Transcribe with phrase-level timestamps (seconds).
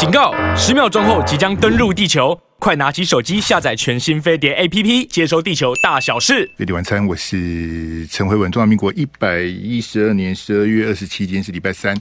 [0.00, 0.32] 警告！
[0.56, 6.50] 十秒钟后即将登陆地球，快拿起手机下载全新飞碟 APP，接收地球大小事。
[6.56, 8.50] 飞碟晚餐，我是陈慧文。
[8.50, 11.94] 中华民国一百一十二年十二月二十七天是礼拜三。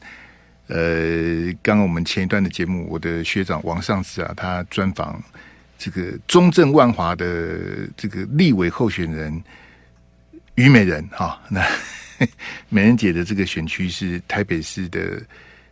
[0.67, 5.21] 呃，刚刚我们前一段的节目，我的学长王尚志啊，他专访
[5.77, 7.59] 这个中正万华的
[7.97, 9.43] 这个立委候选人
[10.55, 11.37] 于美人哈。
[11.51, 11.61] 那
[12.69, 15.21] 美人姐的这个选区是台北市的。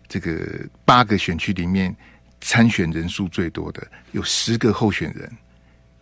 [0.09, 0.39] 这个
[0.85, 1.93] 八个选区里面
[2.41, 5.29] 参选人数最多的有十个候选人，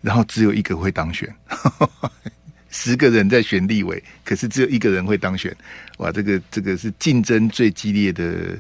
[0.02, 1.34] 然后只有一个会当选。
[2.70, 5.56] 十个人在选立委，可是只有一个人会当选。
[6.00, 8.60] 哇，这个这个是竞争最激烈的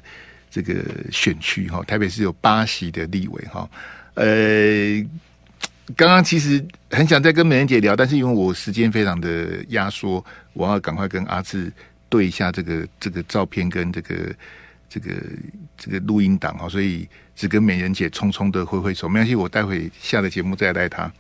[0.49, 1.83] 这个选区哈。
[1.83, 3.69] 台北市有八席的立委哈。
[4.13, 5.03] 呃，
[5.97, 10.23] 刚刚其实很想再跟美人姐聊，但是因为我时间非常的压缩，
[10.53, 11.69] 我要赶快跟阿志
[12.07, 14.33] 对一下这个这个照片跟这个。
[14.89, 15.13] 这个
[15.77, 21.11] 这个录音档哈，所以只跟美人姐匆匆的挥挥手，没关系，我待会下了节目再带她。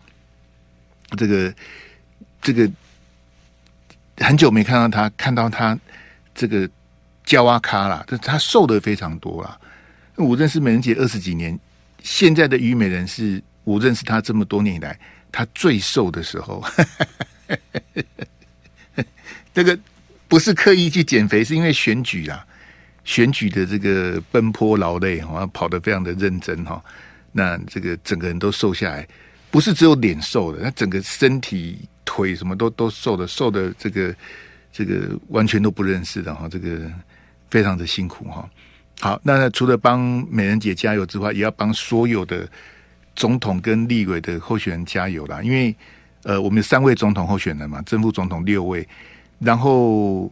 [1.17, 1.53] 这个
[2.41, 2.69] 这个
[4.17, 5.77] 很久没看到她，看到她
[6.33, 6.69] 这个
[7.23, 9.59] 胶啊咖啦，这她瘦的非常多啦。
[10.15, 11.59] 我认识美人姐二十几年，
[12.01, 14.97] 现在的虞美人是我认识她这么多年以来，
[15.31, 16.63] 她最瘦的时候。
[19.53, 19.77] 这个
[20.27, 22.45] 不是刻意去减肥，是因为选举啦。
[23.05, 26.83] 选举的这个奔波劳累，哈，跑得非常的认真，哈。
[27.31, 29.07] 那这个整个人都瘦下来，
[29.51, 34.15] 不是只有脸瘦的，他整个身体、腿什么都都瘦的，瘦的这个
[34.71, 36.49] 这个完全都不认识的，哈。
[36.49, 36.91] 这个
[37.49, 38.49] 非常的辛苦，哈。
[39.01, 39.99] 好，那除了帮
[40.31, 42.49] 美人姐加油之外，也要帮所有的
[43.15, 45.41] 总统跟立委的候选人加油啦。
[45.43, 45.75] 因为
[46.23, 48.87] 呃，我们有三位总统候选人嘛，正副总统六位，
[49.37, 50.31] 然后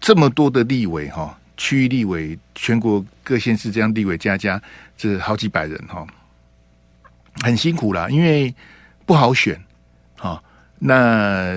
[0.00, 1.36] 这么多的立委，哈。
[1.56, 4.60] 区域立委、全国各县市这样立委加加，
[4.96, 6.04] 这好几百人哈，
[7.42, 8.52] 很辛苦啦，因为
[9.06, 9.60] 不好选
[10.18, 10.42] 啊。
[10.78, 11.54] 那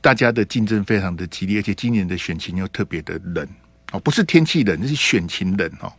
[0.00, 3.48] 大家的竞争非常的激烈，而且今年的选情又特别的冷
[3.92, 5.92] 哦，不是天气冷，那是选情冷哦。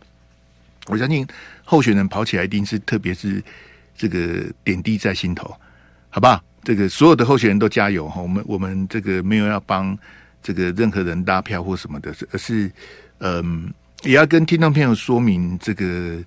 [0.85, 1.27] 我相信
[1.65, 3.43] 候选人跑起来一定是，特别是
[3.97, 5.53] 这个点滴在心头，
[6.09, 6.41] 好不好？
[6.63, 9.97] 这个所有的候选人都加油哈，我们我们这个没有要帮。
[10.41, 12.71] 这个任何人拉票或什么的，而是
[13.19, 16.23] 嗯，也要跟听众朋友说明这个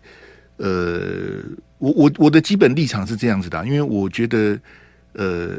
[0.56, 1.42] 呃，
[1.78, 4.60] 我我我的基本立场是这样子的，因为我觉得
[5.14, 5.56] 呃，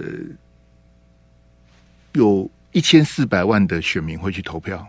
[2.13, 4.88] 有一千四百万的选民会去投票，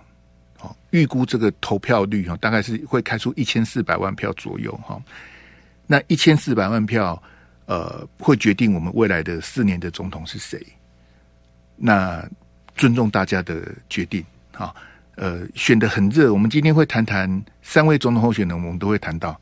[0.59, 5.01] 好，预估这个投票率哈，大概是会开出一千四百万票左右哈。
[5.87, 7.23] 那一千四百万票，
[7.67, 10.61] 呃，会决定我们未来的四年的总统是谁？
[11.77, 12.29] 那。
[12.75, 14.75] 尊重大家的决定，哈，
[15.17, 16.33] 呃，选得很热。
[16.33, 19.39] 我们今天会谈谈三位总统候选人，我们都会谈到，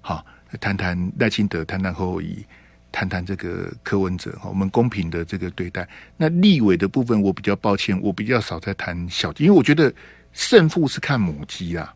[0.00, 0.24] 好，
[0.60, 2.44] 谈谈赖清德，谈谈侯友宜，
[2.90, 5.86] 谈谈这个柯文哲，我们公平的这个对待。
[6.16, 9.92] 那立委的部分，我比较抱歉，我比较少在谈小，因为我觉得
[10.32, 11.94] 胜负是看母鸡啊，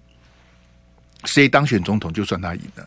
[1.25, 2.87] 谁当选总统就算他赢了。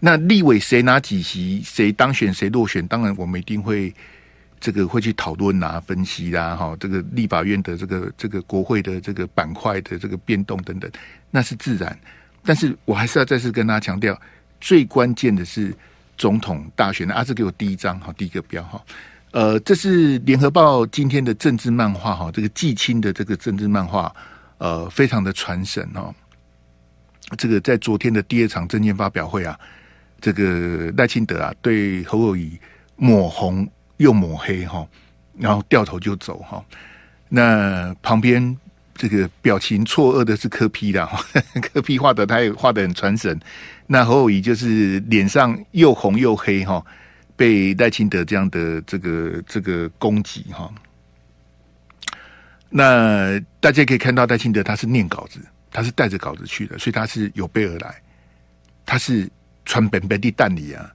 [0.00, 3.92] 那立委谁拿几席，谁当选谁落选，当然我们一定会。
[4.58, 10.90] 这个会去讨论啊、分析啦、哈，这个立法院的这个这个国会的这个板块的这个变动等等，
[11.30, 11.96] 那是自然。
[12.42, 14.18] 但是我还是要再次跟大家强调，
[14.60, 15.74] 最关键的是
[16.16, 17.06] 总统大选。
[17.08, 18.82] 阿志给我第一张哈，第一个标哈，
[19.32, 24.14] 呃，这是联合报今天的政治漫画哈，这个季青的这个政治漫画，
[24.58, 26.14] 呃，非常的传神哦。
[27.36, 29.58] 这个在昨天的第二场政见发表会啊，
[30.20, 32.58] 这个赖清德啊对侯友宜
[32.96, 33.68] 抹红。
[33.98, 34.86] 又抹黑哈，
[35.38, 36.64] 然后掉头就走哈。
[37.28, 38.56] 那旁边
[38.94, 41.06] 这个表情错愕的是柯 P 的，
[41.60, 43.38] 柯 P 画的他也画的很传神。
[43.86, 46.84] 那侯友宜就是脸上又红又黑哈，
[47.36, 50.72] 被赖清德这样的这个这个攻击哈。
[52.68, 55.40] 那大家可以看到戴清德他是念稿子，
[55.70, 57.94] 他是带着稿子去的，所以他是有备而来，
[58.84, 59.30] 他是
[59.64, 60.92] 穿本本的蛋里啊。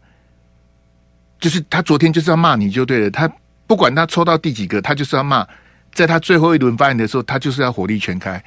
[1.41, 3.29] 就是他昨天就是要骂你就对了，他
[3.67, 5.45] 不管他抽到第几个，他就是要骂。
[5.93, 8.41] 在他最后一轮发言的时候，他就是要火力全开，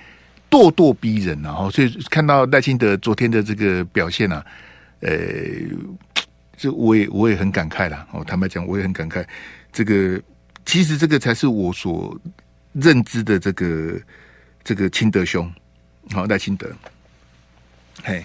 [0.49, 4.43] 咄咄逼人然后，所以看到赖清德昨天的这个表现啊，
[5.01, 5.11] 呃，
[6.57, 8.07] 这我也我也很感慨啦。
[8.13, 9.23] 哦，坦白讲，我也很感慨。
[9.71, 10.19] 这个
[10.65, 12.19] 其实这个才是我所
[12.73, 14.01] 认知的这个
[14.63, 15.53] 这个清德兄，
[16.13, 16.67] 好赖清德。
[18.03, 18.25] 嘿，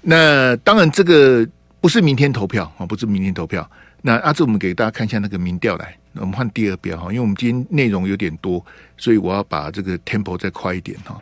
[0.00, 1.46] 那当然这个
[1.80, 3.70] 不是明天投票啊，不是明天投票。
[4.02, 5.96] 那阿志，我们给大家看一下那个民调来。
[6.14, 8.64] 我们换第二标哈，因为我们今天内容有点多，
[8.96, 11.20] 所以我要把这个 tempo 再快一点哈。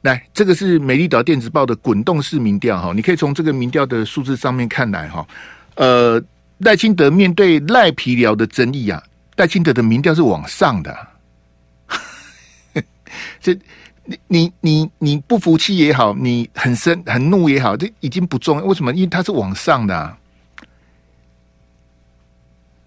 [0.00, 5.24] 来，这个是美丽岛电子报的滚动式民调哈，你可以从这个民调的数字上面看来哈。
[5.76, 6.20] 呃，
[6.58, 9.00] 赖清德面对赖皮聊的争议啊，
[9.36, 11.08] 赖清德的民调是往上的。
[13.40, 13.56] 这
[14.04, 18.64] 你你你你不服气也好，你很生很怒也好，这已经不重要。
[18.64, 18.92] 为什么？
[18.92, 20.18] 因为它是往上的啊。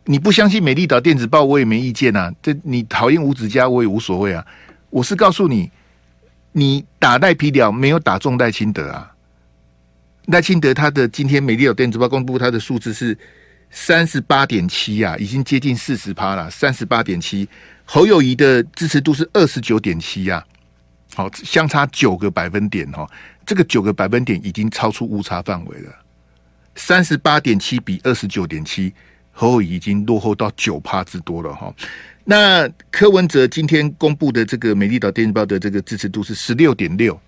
[0.08, 2.32] 你不相信美丽岛电子报，我也没意见啊。
[2.42, 4.46] 这你讨厌吴子嘉，我也无所谓啊。
[4.92, 5.72] 我是告诉你，
[6.52, 9.12] 你打赖皮寮没有打中赖清德啊。
[10.28, 13.18] 赖清德他的今天美丽岛电子报公布他的数字是
[13.72, 16.52] 三十八点七啊，已经接近四十趴了。
[16.52, 17.50] 三十八点七，
[17.84, 20.46] 侯友宜的支持度是二十九点七啊，
[21.16, 23.10] 好，相差九个百分点哦。
[23.44, 25.92] 这个九个百分点已经超出误差范围了。
[26.76, 28.94] 三十八点七比二十九点七。
[29.38, 31.72] 侯友已经落后到九趴之多了哈。
[32.24, 37.20] 那柯文哲今天公布的这个《美丽岛电子报》的这个支持度是十六点六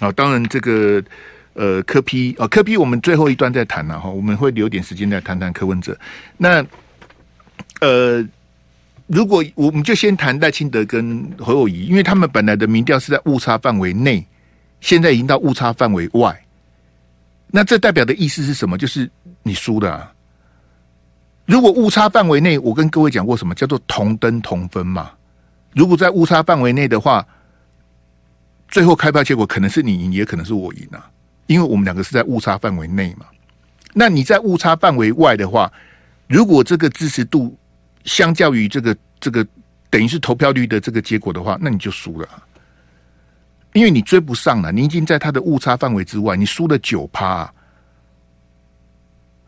[0.00, 0.10] 啊。
[0.12, 1.02] 当然，这个
[1.54, 4.10] 呃柯 P 啊柯 P，我们最后一段再谈了哈。
[4.10, 5.96] 我们会留点时间来谈谈柯文哲。
[6.36, 6.62] 那
[7.80, 8.22] 呃，
[9.06, 14.26] 如果我们就先谈赖清德跟侯友宜，因为他们本来的民调是在误差范围内，
[14.80, 16.38] 现在已经到误差范围外。
[17.46, 18.76] 那这代表的意思是什么？
[18.76, 19.08] 就是
[19.42, 20.12] 你输了啊。
[21.44, 25.10] 如果误差范围内，我跟各位讲过什么叫做同登同分嘛？
[25.74, 27.26] 如果在误差范围内的话，
[28.68, 31.10] 最后开票结果可能是你赢，也可能是我赢啊，
[31.46, 33.26] 因为我们两个是在误差范围内嘛。
[33.92, 35.70] 那你在误差范围外的话，
[36.28, 37.58] 如果这个支持度
[38.04, 39.46] 相较于这个这个
[39.90, 42.28] 等于是投票率的这个结果的话，那你就输了，
[43.72, 47.52] 因为你追不上了，你已经在他的误差范围之外，你输了九趴，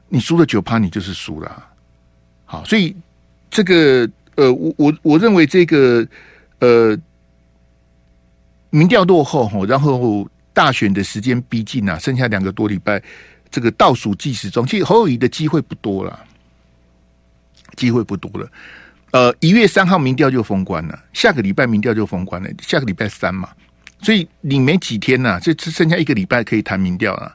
[0.08, 1.68] 你输了九趴，你就是输了。
[2.54, 2.94] 好，所以
[3.50, 6.06] 这个呃，我我我认为这个
[6.60, 6.96] 呃，
[8.70, 13.02] 民调落后哈，然后大选的时间逼近啊，剩下两个多礼拜，
[13.50, 16.18] 这个倒数计时中，其实侯友宜的机会不多了，
[17.76, 18.48] 机会不多了。
[19.10, 23.48] 呃，一月三号民调就封关了，下个礼拜民调就封关了，下个礼拜三嘛，
[24.00, 27.32] 所以你没几天呐、啊，就只剩下一个礼拜可以谈民调了。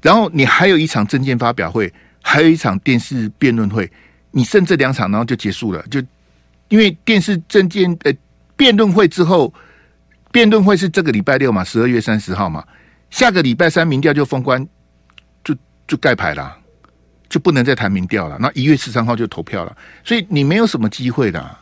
[0.00, 1.92] 然后你还有一场政见发表会，
[2.22, 3.90] 还有一场电视辩论会。
[4.36, 5.80] 你剩这两场，然后就结束了。
[5.88, 6.02] 就
[6.66, 8.12] 因为电视政见呃
[8.56, 9.54] 辩论会之后，
[10.32, 12.64] 辩论会是这个礼拜六嘛，十二月三十号嘛。
[13.10, 14.66] 下个礼拜三民调就封关，
[15.44, 15.54] 就
[15.86, 16.58] 就盖牌了，
[17.28, 18.36] 就不能再谈民调了。
[18.40, 21.56] 那一月十三号就投票了，所以你没有什么机会的。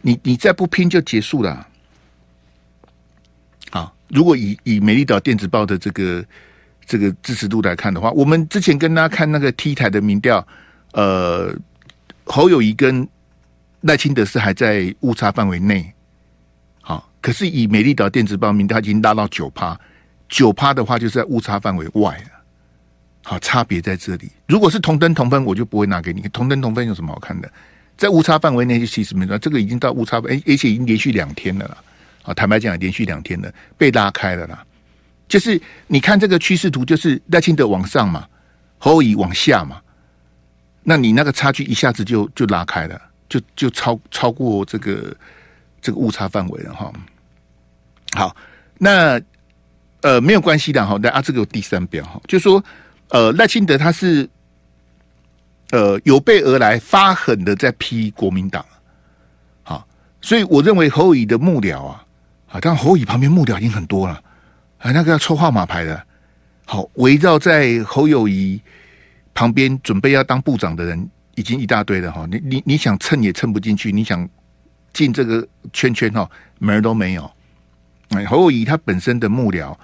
[0.00, 1.66] 你你再不拼就结束了。
[3.70, 6.24] 好，如果以以美丽岛电子报的这个
[6.86, 10.46] 这个支持度来看的话，我们之前跟大家看那个 T 台的民调，
[10.92, 11.52] 呃。
[12.28, 13.06] 侯友谊跟
[13.80, 15.92] 赖清德是还在误差范围内，
[16.80, 19.78] 好，可是以美丽岛电子报名，它已经拉到九趴，
[20.28, 22.30] 九趴的话就是在误差范围外了，
[23.24, 24.30] 好，差别在这里。
[24.46, 26.22] 如果是同登同分，我就不会拿给你。
[26.32, 27.50] 同登同分有什么好看的？
[27.96, 31.78] 在误差范围内就其实没错，这个已经到误差，而且已经连续两天了啦。
[32.24, 34.64] 啊，坦白讲，连续两天了，被拉开了啦。
[35.26, 38.26] 就是你看这个趋势图，就是赖清德往上嘛，
[38.78, 39.80] 侯友宜往下嘛。
[40.88, 42.98] 那你那个差距一下子就就拉开了，
[43.28, 45.14] 就就超超过这个
[45.82, 46.90] 这个误差范围了哈。
[48.14, 48.34] 好，
[48.78, 49.20] 那
[50.00, 50.98] 呃没有关系的哈。
[51.02, 52.64] 那啊，这个有第三标哈，就说
[53.10, 54.26] 呃赖清德他是
[55.72, 58.64] 呃有备而来，发狠的在批国民党。
[59.62, 59.86] 好，
[60.22, 62.02] 所以我认为侯友宜的幕僚啊，
[62.48, 64.14] 啊，当然侯友宜旁边幕僚已经很多了，
[64.78, 66.02] 啊，那个要抽号码牌的，
[66.64, 68.58] 好，围绕在侯友宜。
[69.38, 74.28] 旁边准备要当部长的人已经一大堆了哈，你你你想蹭也蹭不进去，你想
[74.92, 76.28] 进这个圈圈哈，
[76.58, 77.30] 门儿都没有。
[78.08, 79.78] 哎，侯友宜他本身的幕僚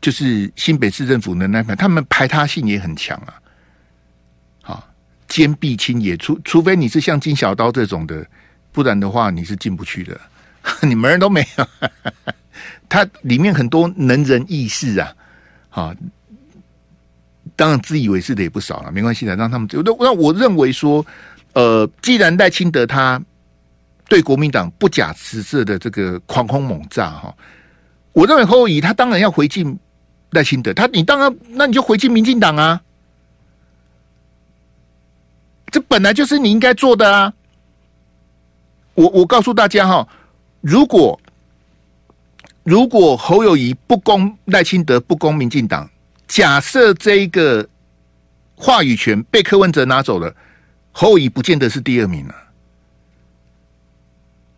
[0.00, 3.34] 就是新北市政府的那边，他们排他性也很强啊。
[4.62, 4.88] 好，
[5.28, 8.26] 坚壁清野，除除非你是像金小刀这种的，
[8.72, 10.18] 不然的话你是进不去的，
[10.80, 11.68] 你门儿都没有。
[12.88, 15.14] 他里面很多能人异士啊，
[15.68, 15.94] 好。
[17.58, 19.66] 当然，自以为是的也不少了，没关系的，让他们。
[19.72, 21.04] 那那我认为说，
[21.54, 23.20] 呃，既然赖清德他
[24.08, 27.34] 对国民党不假辞色的这个狂轰猛炸哈，
[28.12, 29.76] 我认为侯友谊他当然要回敬
[30.30, 32.80] 赖清德，他你当然那你就回敬民进党啊，
[35.72, 37.34] 这本来就是你应该做的啊。
[38.94, 40.06] 我我告诉大家哈，
[40.60, 41.20] 如果
[42.62, 45.90] 如果侯友宜不攻赖清德，不攻民进党。
[46.28, 47.66] 假设这一个
[48.54, 50.32] 话语权被柯文哲拿走了，
[50.92, 52.34] 侯友宜不见得是第二名了。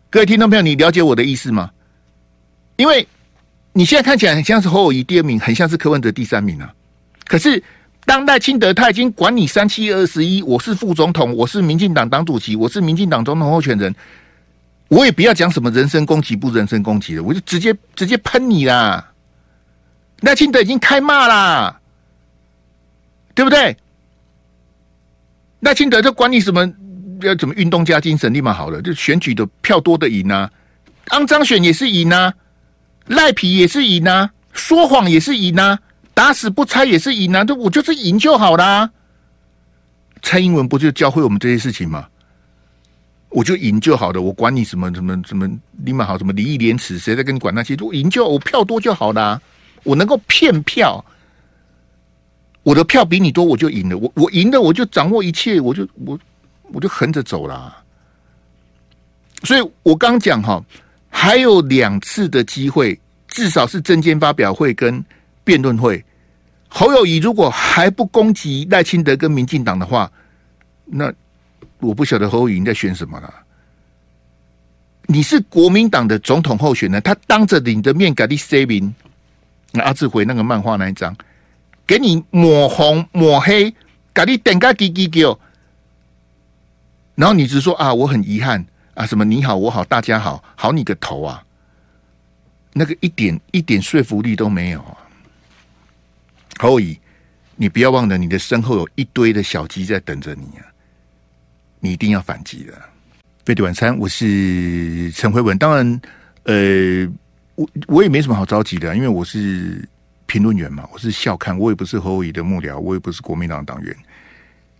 [0.09, 1.71] 各位听众朋友，你了解我的意思吗？
[2.75, 3.07] 因为
[3.71, 6.73] 你现在看起来很像是侯友宜第二名，很像是柯文哲第三名啊。
[7.25, 7.63] 可是
[8.03, 13.95] 当代清德他已经管你三七二十一，我是副总统，我是民进党党主席，我是民进党总统候选人，
[14.89, 19.10] 我也不要讲什么人身攻击不人身攻击的，我就直接直接喷你啦。
[20.21, 21.79] 赖清德已经开骂啦，
[23.35, 23.75] 对不对？
[25.59, 26.67] 赖清德就管你什么
[27.21, 30.49] 要怎么运动家精神，立马好了，就选举的票多的赢啊，
[31.07, 32.33] 肮脏选也是赢啊。
[33.07, 35.79] 赖皮也是赢啊，说谎也是赢啊，
[36.13, 38.89] 打死不拆也是赢啊，这我就是赢就好啦。
[40.21, 42.07] 蔡英文不就教会我们这些事情吗？
[43.29, 45.49] 我就赢就好了，我管你什么什么什么，
[45.83, 47.75] 立马好什么礼义廉耻，谁在跟你管那些？
[47.81, 49.41] 我赢就我票多就好啦，
[49.83, 51.03] 我能够骗票，
[52.63, 53.97] 我的票比你多，我就赢了。
[53.97, 56.19] 我我赢了，我就掌握一切，我就我
[56.71, 57.81] 我就横着走啦。
[59.43, 60.63] 所以我刚讲哈。
[61.13, 62.97] 还有两次的机会，
[63.27, 65.03] 至少是政见发表会跟
[65.43, 66.01] 辩论会。
[66.69, 70.09] 侯友宜如果还不攻击赖清德跟民进党的话，
[70.85, 71.13] 那
[71.79, 73.31] 我不晓得侯友宜在选什么了。
[75.05, 78.89] 你是国民党的总统候选人，他当着你的面给你 saving，
[79.71, 81.15] 那阿志回那个漫画那一张，
[81.85, 83.73] 给你抹红抹黑，
[84.13, 85.37] 给你点个滴滴叫，
[87.15, 88.65] 然后你只说啊，我很遗憾。
[88.93, 89.05] 啊！
[89.05, 91.41] 什么你好，我好，大家好，好你个头啊！
[92.73, 94.97] 那个一点一点说服力都没有啊！
[96.59, 96.99] 侯乙，
[97.55, 100.67] 你不要忘了，你的身后有一堆的小鸡在等着你啊！
[101.79, 102.73] 你一定要反击的。
[103.45, 105.57] 飞碟晚餐，我是陈辉文。
[105.57, 106.01] 当然，
[106.43, 107.07] 呃，
[107.61, 109.87] 我我也没什么好着急的，因为我是
[110.25, 113.95] 评论员嘛，我是笑看，我也不是侯乙的幕僚，我也不是国民党党员。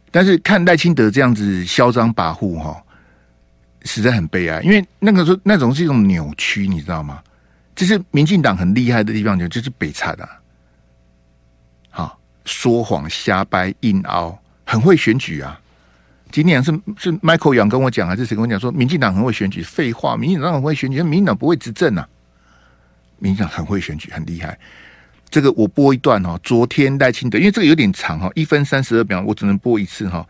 [0.09, 2.81] 但是看赖清德这样子嚣张跋扈哈。
[3.83, 7.19] 实在很悲哀，因为那个时候那种是一种扭曲，你知道吗？
[7.75, 10.29] 就是民进党很厉害的地方，就就是北差的，
[11.89, 15.59] 好说谎、瞎掰、硬凹，很会选举啊。
[16.31, 19.63] 今年是是 Michael 杨跟我讲，还是谁跟我讲说民进党很会选举？
[19.63, 22.07] 废话，民进党很会选举，民进党不会执政啊。
[23.22, 24.58] 民进党很会选举，很厉害。
[25.30, 30.28] 这个我播一段哈，昨天赖清德，因为这个有点长哈，一分三十二秒，我只能播一次哈。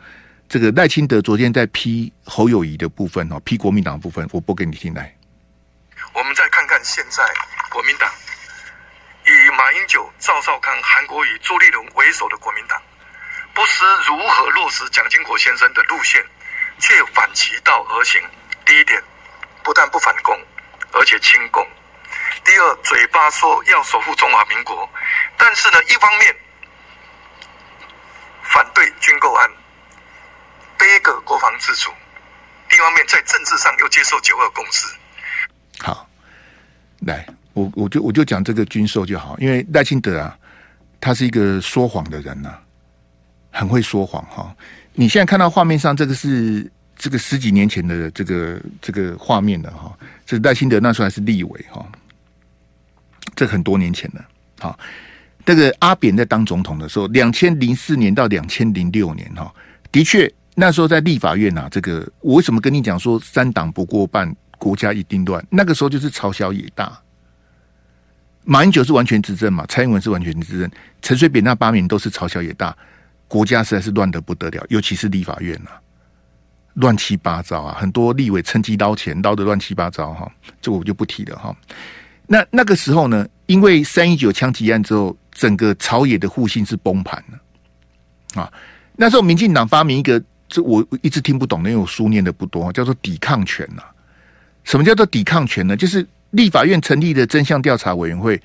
[0.48, 5.16] 这个赖清德昨天在批侯友宜的部分哦，批国民党部分，我播给你听来。
[6.14, 7.24] 我们再看看现在
[7.72, 8.12] 国民党
[9.26, 12.78] 以马英九、赵少康、韩国瑜、朱立伦为首的国民党，
[13.56, 16.22] 不思如何落实蒋经国先生的路线，
[16.80, 18.22] 却反其道而行。
[18.66, 19.02] 第一点，
[19.64, 20.38] 不但不反共，
[20.92, 21.66] 而且亲共。
[22.44, 24.90] 第二，嘴巴说要守护中华民国，
[25.38, 26.36] 但是呢，一方面
[28.44, 29.50] 反对军购案。
[30.78, 31.92] 背个国防自主，
[32.72, 34.88] 一方面在政治上又接受九二共识。
[35.78, 36.10] 好，
[37.02, 37.24] 来，
[37.54, 40.36] 我我就我就讲这个军售就好，因为赖清德啊，
[41.00, 42.58] 他是一个说谎的人呐、
[43.52, 44.52] 很会说谎哈。
[44.94, 49.96] 你现在看到画面上这个是这个十几年前的这个这个画面的哈，
[50.26, 51.86] 这是赖清德那时候还是立委哈，
[53.42, 54.24] 这很多年前了。
[54.60, 54.78] 好，
[55.44, 59.52] 这个阿扁在当总统的时候，两千零四年到两千零六年哈，
[59.92, 60.32] 的确。
[60.54, 65.44] 那时候在立法院呐、啊，这个我为什么跟你讲说三党不过半，国家一定乱？
[65.50, 67.02] 那个时候就是朝小野大，
[68.44, 70.70] 马英九是完全执政嘛，蔡英文是完全执政，
[71.02, 72.78] 陈水扁那八年都是朝小野大，
[73.28, 75.82] 国家实在是乱得不得了，尤其是立法院、啊，
[76.76, 80.30] 乱七八糟啊，很多立委趁机捞钱，捞得乱七八糟哈，
[80.62, 81.56] 这我就不提了哈。
[82.32, 88.52] 那那个时候呢，因为三一九枪击案之后，整个朝野的互信是崩盘了啊。
[88.96, 90.24] 那时候民进党发明一个。
[90.54, 93.82] 这我一直听不懂，因为我书念的不多，叫做抵抗权呐、
[94.66, 95.78] 什么叫做抵抗权呢？
[95.78, 98.38] 就是立法院成立的真相调查委员会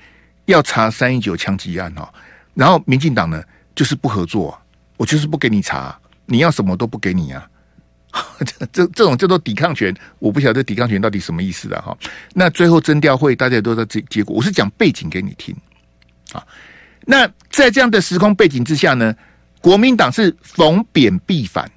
[0.45, 2.09] 要查三一九枪击案哈，
[2.53, 3.43] 然后民进党呢
[3.75, 4.57] 就是不合作、
[4.95, 7.45] 我就是不给你查，你要什么都不给你啊。
[8.45, 11.97] 这这这种叫做抵抗权，我不晓得抵抗权到底什么意思的哈。
[12.33, 15.55] 那最后征调会大家都在这结果，我是讲背景给你听
[16.31, 16.45] 啊。
[17.05, 19.15] 那在这样的时空背景之下呢，
[19.61, 21.69] 国民党是逢贬必反。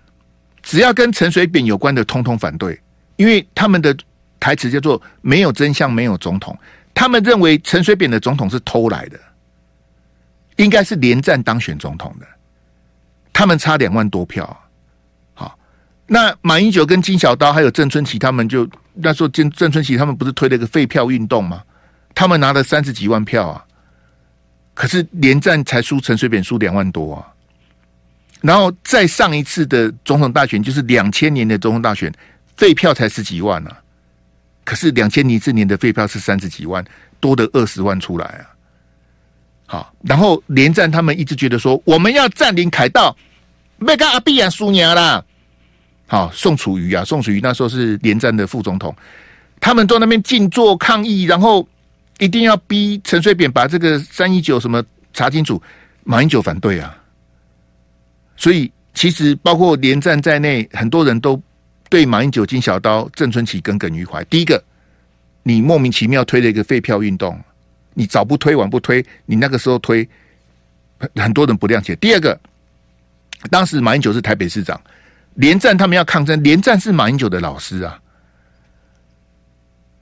[0.63, 2.79] 只要跟陈水扁有关的，通通反对，
[3.17, 3.97] 因为他们的
[4.39, 6.57] 台词叫做“没有真相，没有总统”。
[6.93, 9.19] 他们认为陈水扁的总统是偷来的，
[10.57, 12.27] 应该是连战当选总统的。
[13.33, 14.70] 他们差两万多票，
[16.13, 21.63] 那马英九跟金小刀还有郑春琪，他们就那时候郑郑春琪他们不是推了一个废票运动吗？
[22.17, 23.65] 他们拿了三十几万票啊，
[24.75, 27.25] 可是连战才输陈水扁输两万多啊。
[28.41, 32.13] 然后再上一次的总统大选，就是两千年的总统大选，
[32.57, 33.79] 废票才十几万呢、啊。
[34.65, 36.85] 可是两千零四年的废票是三十几万，
[37.21, 38.43] 多的二十万出来啊。
[39.67, 43.17] 好，然后连战他们一直觉得说，我们要占领凯道，
[43.79, 45.25] 没跟阿碧亚输赢啦。
[46.11, 48.93] 好，宋楚瑜啊，宋楚瑜那时候是连战的副总统，
[49.61, 51.65] 他们都那边静坐抗议，然后
[52.19, 55.63] 一定要逼陈水扁把这个三一九什么查清楚，
[56.03, 56.99] 马英九反对啊。
[58.37, 61.41] 所以其实包括连战在内，很多人都
[61.89, 64.25] 对马英九、金小刀、郑春琪耿耿于怀。
[64.25, 64.61] 第一个，
[65.45, 67.39] 你莫名其妙推了一个废票运动。
[67.95, 70.09] 你早不推晚不推，你那个时候推，
[71.15, 71.95] 很多人不谅解。
[71.97, 72.37] 第二个，
[73.49, 74.81] 当时马英九是台北市长，
[75.35, 77.99] 连战他们要抗争，连战是马英九的老师啊，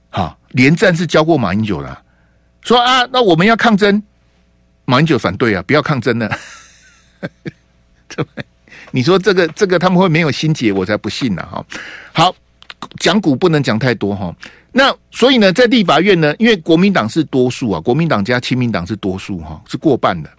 [0.09, 2.01] 好，连战是教过马英九的，啊，
[2.61, 4.01] 说啊，那我们要抗争，
[4.85, 6.37] 马英九反对啊，不要抗争了。
[8.91, 11.47] 你说这个这个他们会没有心结，我才不信呢。
[11.49, 11.63] 哈，
[12.11, 12.35] 好，
[12.99, 14.35] 讲古不能讲太多哈。
[14.71, 20.29] 那所以呢，在立法院呢，因为国民党是多数啊，国民党加亲民党是多数哈，是过半的。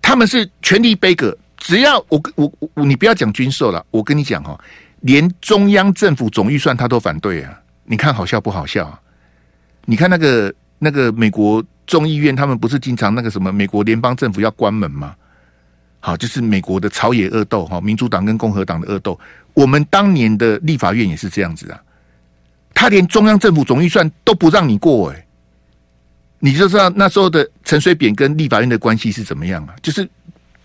[0.00, 4.58] 他们是全力杯葛，只要我我我，你不要讲军售了，我跟你讲哈，
[5.02, 7.56] 连中央政府总预算他都反对啊。
[7.84, 9.00] 你看好笑不好笑啊？
[9.84, 15.14] 你看那个那个美国众议院，他们不是经常那个什么美国联邦政府要关门吗？
[16.00, 19.18] 好，就是美国的朝野恶斗哈，民主党跟共和党的恶斗。
[19.54, 21.80] 我们当年的立法院也是这样子啊。
[22.74, 25.26] 他连中央政府总预算都不让你过哎、欸，
[26.40, 29.74] 你就知道那时候的陈水扁跟立法院的关系是怎么样啊？
[29.80, 30.08] 就是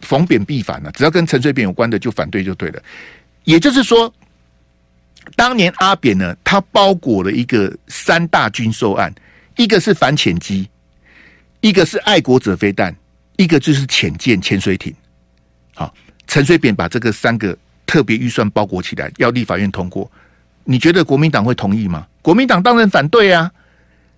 [0.01, 2.81] 逢扁必反啊，只要跟陈水扁有关的就反对就对了。
[3.43, 4.13] 也就是说，
[5.35, 9.13] 当年阿扁呢，他包裹了一个三大军售案，
[9.55, 10.69] 一个是反潜机，
[11.61, 12.95] 一个是爱国者飞弹，
[13.37, 14.93] 一个就是潜舰潜水艇。
[15.73, 15.93] 好，
[16.27, 20.09] 陈水扁把这个三个特别预算包裹起来，要立法院通过。
[20.63, 22.05] 你觉得国民党会同意吗？
[22.21, 23.49] 国民党当然反对啊！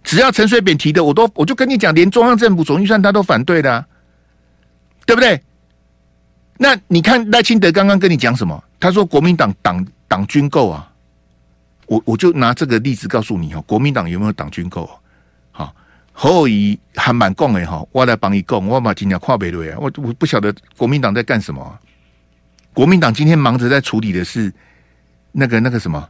[0.03, 3.85] 只要陈水扁提的，我都我就跟你讲，连中央政府总预算他都反对的啊，
[5.05, 5.39] 对不对？
[6.61, 8.61] 那你看赖清德刚刚跟你讲什么？
[8.81, 10.91] 他说国民党党党军购啊，
[11.87, 14.89] 我我就拿这个例子告诉你哦，国民党有没有党军购？
[15.51, 15.73] 好，
[16.11, 21.79] 侯友宜还蛮讲的哈，我来帮你讲，我把今天跨北对啊，我我不晓得国民党在干什么。
[22.73, 24.53] 国民党今天忙着在处理的是
[25.31, 26.09] 那个那个什么？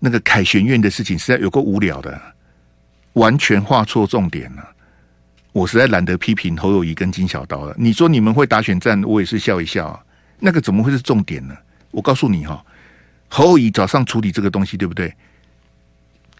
[0.00, 2.20] 那个凯旋院的事情实在有够无聊的，
[3.12, 4.68] 完全画错重点了。
[5.58, 7.74] 我实在懒得批评侯友宜跟金小刀了。
[7.76, 10.00] 你说你们会打选战，我也是笑一笑啊。
[10.38, 11.56] 那个怎么会是重点呢？
[11.90, 12.64] 我告诉你哈，
[13.28, 15.12] 侯友宜早上处理这个东西，对不对？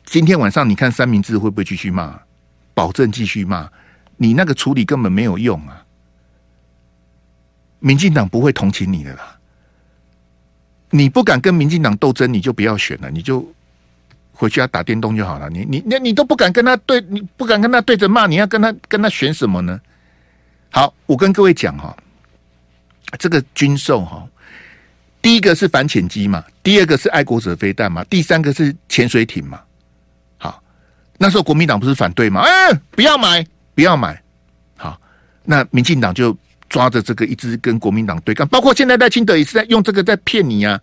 [0.05, 2.17] 今天晚上你看三明治会不会继续骂？
[2.75, 3.69] 保证继续骂。
[4.17, 5.85] 你那个处理根本没有用啊！
[7.81, 9.37] 民进党不会同情你的啦。
[10.91, 13.53] 你不敢跟民进党斗争，你就不要选了，你就
[14.39, 15.51] 回去要打电动就好了。
[15.51, 19.81] 你你那你都不敢跟他对，你不敢跟他对着骂，你要跟他跟他选什么呢？
[20.71, 21.97] 好，我跟各位讲哈，
[23.19, 24.25] 这个军售哈，
[25.21, 29.61] 第一个是反潜机嘛，第二个是爱国者飞弹嘛，第三个是潜水艇嘛。
[30.39, 30.63] 好，
[31.19, 32.43] 那时候国民党不是反对吗？
[32.43, 34.23] 哎、不要买，不要买。
[34.77, 35.01] 好，
[35.45, 36.37] 那民进党就。
[36.71, 40.79] 抓着这个一直跟国民党对干，包括现在赖清德也是在用这个在骗你啊！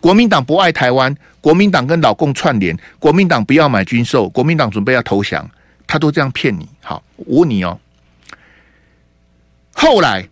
[0.00, 5.48] 国民党不爱台湾，国民党跟老共串联，国民党不要买军售，国民党准备要投降，
[5.86, 6.68] 他都这样骗你。
[6.82, 7.78] 好，我问你哦，
[9.72, 10.28] 后来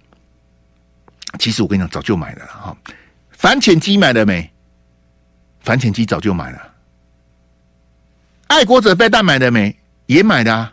[1.39, 2.77] 其实我跟你讲，早就买了哈。
[3.31, 4.51] 反潜机买了没？
[5.61, 6.73] 反潜机早就买了。
[8.47, 9.77] 爱国者飞弹买了没？
[10.07, 10.73] 也买的啊。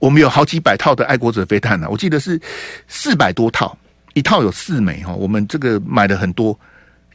[0.00, 2.40] 我们有好几百套的爱国者飞弹呢，我记得是
[2.86, 3.76] 四百多套，
[4.14, 5.12] 一套有四枚哈。
[5.12, 6.58] 我们这个买的很多，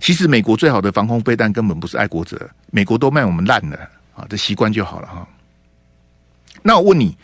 [0.03, 2.37] 其实美国最好的防空飞弹根本不是爱国者，
[2.71, 3.77] 美国都卖我们烂了
[4.13, 5.25] 啊，这习惯就好了哈。
[6.61, 7.17] 那我问你，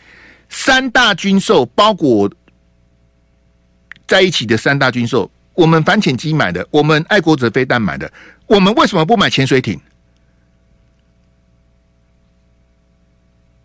[0.48, 2.32] 三大军售包裹
[4.08, 8.10] 在一起的三大军售，我们反潜机买的，我们爱国者飞弹买的，
[8.46, 9.78] 我们为什么不买潜水艇？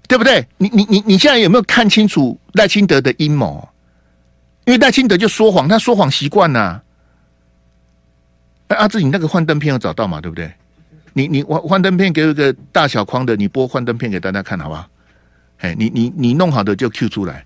[0.10, 0.45] 对不对？
[0.58, 3.65] 你你你你现在有没有看清楚赖清德的阴谋？
[4.65, 6.82] 因为赖清德就说谎，他说谎习惯呐。
[8.67, 10.19] 哎，阿志，你那个幻灯片有找到吗？
[10.19, 10.51] 对不对？
[11.13, 14.88] 你你幻幻灯片给我一个大小框的，你播幻灯片给大家看好不好？
[15.60, 17.45] 哎，你你你弄好的就 Q 出来，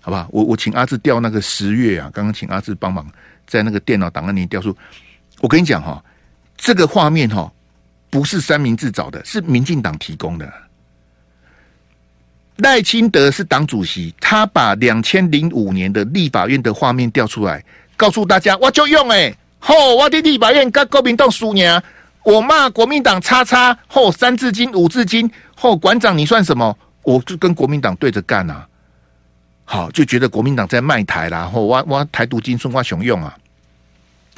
[0.00, 0.28] 好不好？
[0.30, 3.04] 我我请阿志调那个十月啊，刚刚请阿志帮忙
[3.46, 4.76] 在那个电脑档案里调出。
[5.40, 6.04] 我跟你讲哈，
[6.56, 7.50] 这个画面哈
[8.10, 10.52] 不是三明治找的，是民进党提供的。
[12.58, 17.64] 赖清德是党主席，他把两千零五年的立法院的画面调出来，
[17.96, 21.80] 告诉大家，我就用哎，吼，我的立法院跟国民党输赢，
[22.24, 26.76] 我骂国民党叉叉，吼三字经五字经，吼馆长你算什么？
[27.02, 28.66] 我就跟国民党对着干啊。
[29.64, 33.36] 好，就觉得国民党在卖台啦，或挖挖台独精神挖雄用啊。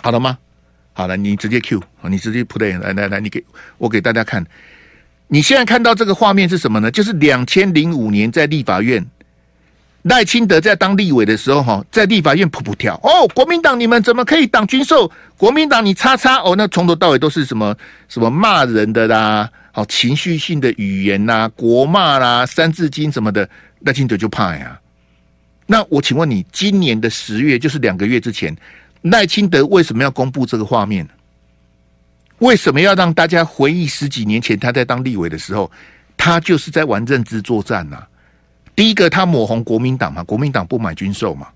[0.02, 0.36] 好了吗？
[0.92, 3.42] 好了，你直接 Q，你直接 play，来来来，你给
[3.78, 4.44] 我给大家看。
[5.28, 6.90] 你现在看到这个画面是什么呢？
[6.90, 9.02] 就是两千零五年在立法院，
[10.02, 15.10] 赖清德在当立委的时候，哈，在立法院噗噗跳哦，国民党你们怎么可以挡军售？
[15.36, 17.76] 国民党你叉叉哦，那从头到尾都是什么
[18.08, 23.48] 什么骂人的啦，好情绪性的语言呐，国骂啦，三字经什么的，
[23.80, 24.76] 赖清德就怕呀。
[25.66, 28.54] 那我请问你，今年的十月，就是两个月之前，
[29.02, 31.08] 赖清德为什么要公布这个画面？
[32.38, 35.70] 为什么要让大家回忆十几年前他在当立委的时候，
[36.16, 38.04] 他就是在玩认知作战呐、
[38.74, 41.48] 第一个，他抹红国民党嘛，国民党不买军售嘛，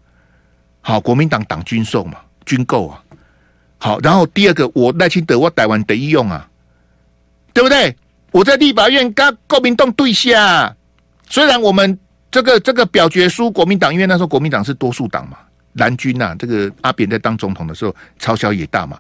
[0.80, 3.02] 好，国民党党军售嘛，军购啊，
[3.78, 6.48] 好，然后第二个，我赖清德我台湾得意用啊，
[7.52, 7.94] 对不对？
[8.32, 10.74] 我在立法院跟国民党对下，
[11.28, 11.98] 虽然我们
[12.30, 15.38] 这个这个表决输国民党，因为那时候国民党是多数党嘛，
[15.72, 18.98] 蓝军呐、啊，这个阿扁在当总统的时候朝小也大嘛，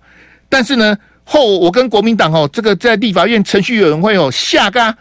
[0.48, 0.96] 但是呢。
[1.28, 4.96] 后我跟国民党哦，这个在立法院程序委员会哦下嘎，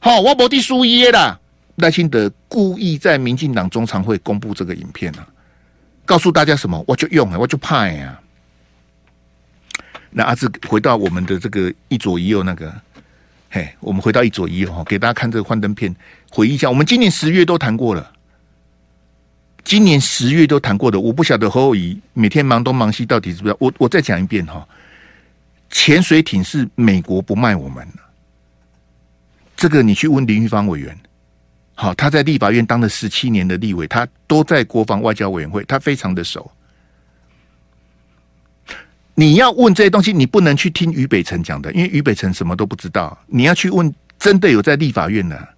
[0.00, 1.38] 好，我不地输耶啦。
[1.80, 5.26] 赖清德故意在民进党中常会公布这个影片啊，
[6.04, 6.84] 告诉大家什么？
[6.86, 8.20] 我就用啊，我就怕呀。
[10.10, 12.74] 那阿志回到我们的这个一左一右那个，
[13.48, 15.94] 嘿，我们回到一左一右哈，给大家看这个幻灯片，
[16.30, 18.12] 回忆一下，我们今年十月都谈过了，
[19.62, 23.56] 今年十月都谈过的，我不晓得侯友谊每天忙东忙西，到底是不是？
[23.60, 24.66] 我我再讲一遍哈。
[25.70, 27.86] 潜水艇是美国不卖我们，
[29.56, 30.98] 这个你去问林玉芳委员。
[31.80, 36.50] 好，他在立法院当了十七年的立委，他都在国防外交委员会，他非常的熟。
[39.14, 43.16] 你要问这些东西，你不能去听于北辰讲的，因为于北辰什么都不知道。
[43.26, 45.48] 你要去问真的有在立法院的，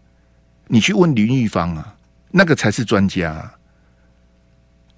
[0.69, 1.93] 你去问林玉芳啊，
[2.31, 3.53] 那个才是专家。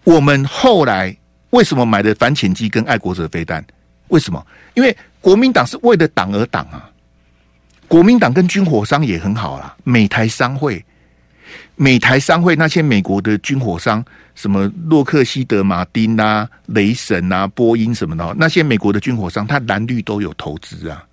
[0.05, 1.17] 我们后来
[1.51, 3.65] 为什么买的反潜机跟爱国者飞弹？
[4.09, 4.47] 为什么？
[4.75, 6.91] 因为国民党是为了党而党啊！
[7.89, 10.85] 国民党跟军火商也很好啦，美台商会、
[11.77, 21.05] 美台商会那些美国的军火商，什么洛克希德马丁啊、雷神啊、波音什么的，那些美国的军火商，他蓝绿都有投资啊，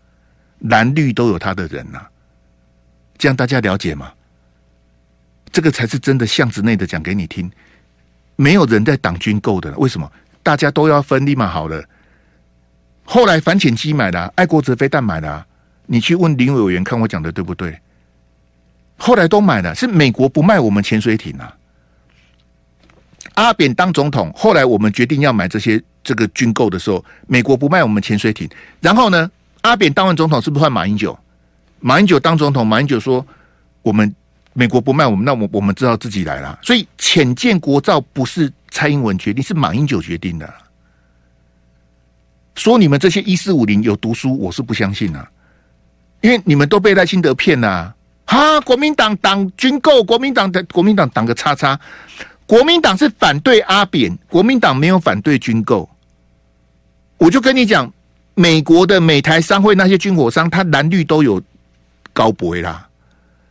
[0.59, 2.07] 蓝绿都有他的人啊，
[3.17, 4.11] 这样大家了解吗？
[5.51, 7.51] 这个才是真的巷子内的讲给你听，
[8.35, 10.09] 没有人在挡军购的，为什么？
[10.43, 11.83] 大家都要分立马好了。
[13.03, 15.45] 后来反潜机买的、爱国者飞弹买的、
[15.87, 17.77] 你去问林委员看我讲的对不对？
[19.01, 21.51] 后来都买了，是美国不卖我们潜水艇啊。
[23.33, 28.47] 阿扁当总统，后来我们决定要买这些这个军购的时候，美国不卖我们潜水艇。
[28.79, 29.29] 然后呢，
[29.61, 31.17] 阿扁当完总统，是不是换马英九？
[31.79, 33.25] 马英九当总统，马英九说
[33.81, 34.13] 我们
[34.53, 36.59] 美国不卖我们，那我我们知道自己来了。
[36.61, 40.53] 所以浅见国造不是蔡英文决定，是马英九决定的。
[42.53, 45.27] 说你们这些一四五零有读书，我是不相信啊，
[46.21, 47.91] 因为你们都被赖清德骗呐！
[48.31, 51.77] 哈，国民党党军购，国民党的国民党党个叉叉，
[52.45, 55.89] 国民党是反对阿扁，国民党没有反对军购。
[57.17, 57.91] 我就跟你讲，
[58.33, 61.43] 美国的美台商会那些军火商，他蓝绿都有
[62.13, 62.87] 高博啦。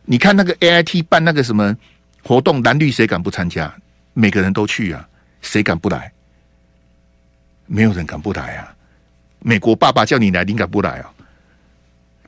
[0.05, 1.77] 你看那个 AIT 办那个什么
[2.23, 3.71] 活动，蓝绿谁敢不参加？
[4.13, 5.07] 每个人都去啊，
[5.43, 6.11] 谁敢不来？
[7.67, 8.73] 没有人敢不来啊！
[9.37, 11.13] 美国爸爸叫你来，你敢不来啊？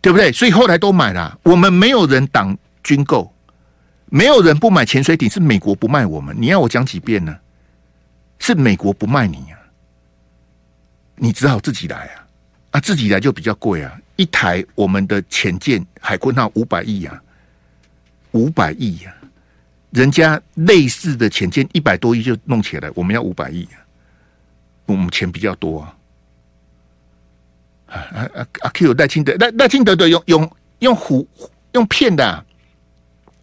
[0.04, 0.34] 对不对？
[0.34, 1.40] 所以后来都买了。
[1.44, 3.34] 我们没有人挡军购，
[4.08, 6.36] 没有人不买潜水艇，是美国不卖我们。
[6.38, 7.34] 你要我讲几遍呢？
[8.38, 9.56] 是美国不卖你啊，
[11.16, 12.28] 你只好自己来啊！
[12.72, 13.98] 啊，自己来就比较贵啊。
[14.18, 17.24] 一台我们的潜舰海鲲号五百亿啊，
[18.32, 19.16] 五百亿呀！
[19.92, 23.80] 人家类似的潜舰一百多亿就弄起来，我们要五百亿啊，
[24.86, 25.96] 我们钱比较多啊。
[27.94, 31.26] 啊啊啊！Q 赖清德，赖赖清德的用用用唬
[31.74, 32.44] 用骗的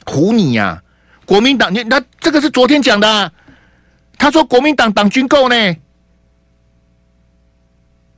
[0.04, 0.82] 唬你呀、啊！
[1.24, 3.32] 国民党，你那这个是昨天讲的、啊，
[4.18, 5.54] 他说国民党党军够呢，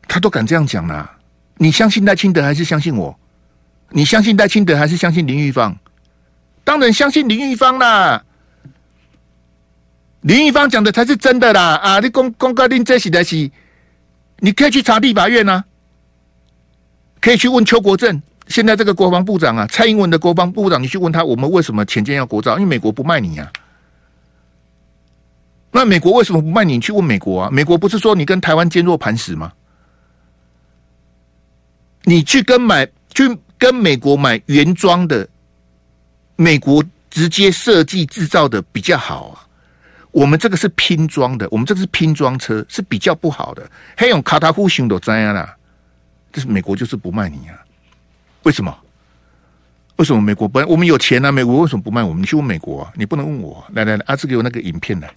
[0.09, 1.19] 他都敢这样讲了、
[1.59, 3.15] 你相信赖清德还是相信我？
[3.91, 5.77] 你相信赖清德还是相信林玉芳？
[6.65, 8.25] 当然相信林玉芳啦。
[10.23, 11.75] 林玉芳讲的才是真的啦！
[11.77, 13.51] 啊，你公公告令这是的是，
[14.39, 15.65] 你可以去查立法院啊。
[17.23, 22.59] 可以去问邱国正，现在这个国防部长啊，蔡英文的国防部长，你去问他，我们为什么前舰要国造？
[22.59, 23.63] 因为美国不卖你呀、啊。
[25.71, 26.75] 那美国为什么不卖你？
[26.75, 29.53] 你去问美国啊，美国不是说你跟台湾坚若磐石吗？
[32.05, 35.27] 你去跟买去跟美国买原装的
[36.35, 39.47] 美国直接设计制造的比较好啊。
[40.11, 43.71] 我们这个是拼装的，我们这个是拼装车，是比较不好的。
[43.97, 45.57] 还用卡塔夫熊都这样啦，
[46.33, 47.55] 这是美国就是不卖你啊？
[48.45, 48.77] 为什么？
[49.97, 50.59] 为什么美国不？
[50.61, 52.23] 我们有钱啊，美国为什么不卖我们？
[52.23, 53.65] 你去问美国啊，你不能问我。
[53.75, 55.13] 来来来，阿志给我那个影片来，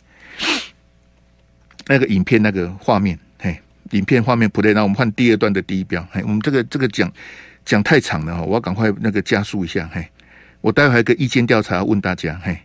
[1.88, 3.60] 那个影片那个画面，嘿，
[3.92, 6.06] 影片画面 play，那我们换第二段的第一标。
[6.12, 7.12] 嘿，我们这个这个讲
[7.64, 9.90] 讲太长了哈，我要赶快那个加速一下。
[9.94, 10.06] 嘿，
[10.62, 12.40] 我待会还有个意见调查问大家。
[12.44, 12.58] 嘿，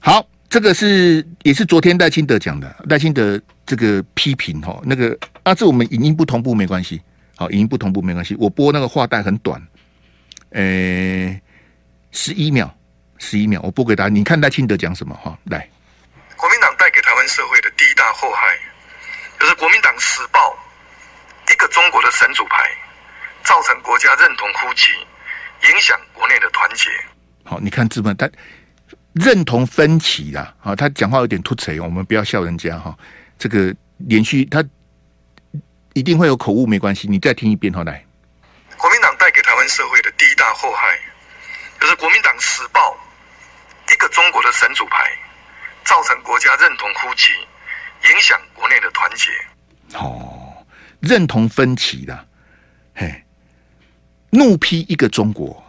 [0.00, 0.26] 好。
[0.46, 7.02] 这个是也是昨天赖清德讲的，赖清德这个批评哈，那个啊，这我们影音不同步没关系，
[7.36, 9.60] 好，语音不同步没关系，我播那个话带很短，
[10.50, 11.40] 诶，
[12.12, 12.72] 十一秒，
[13.18, 15.36] 十一秒，我播给大家，你看赖清德讲什么哈？
[15.44, 15.68] 来，
[16.36, 18.56] 国民党带给台湾社会的第一大祸害，
[19.38, 20.56] 就是国民党死抱
[21.50, 22.70] 一个中国的神主牌，
[23.42, 24.88] 造成国家认同枯竭，
[25.72, 26.90] 影响国内的团结。
[27.44, 28.28] 好，你看资本他。
[29.14, 32.98] 认同分歧啦，啊，他讲话有点突锤，我们不要笑人家哈。
[33.38, 34.60] 这个连续他
[35.94, 38.04] 一定会有口误，没关系，你再听一遍好来。
[38.76, 40.98] 国民党带给台湾社会的第一大祸害，
[41.80, 42.96] 就是国民党死抱
[43.88, 45.10] 一个中国的神主牌，
[45.84, 47.30] 造成国家认同枯竭，
[48.12, 49.30] 影响国内的团结。
[49.96, 50.66] 哦，
[51.00, 52.26] 认同分歧啦，
[52.94, 53.24] 嘿，
[54.30, 55.62] 怒批一个中国。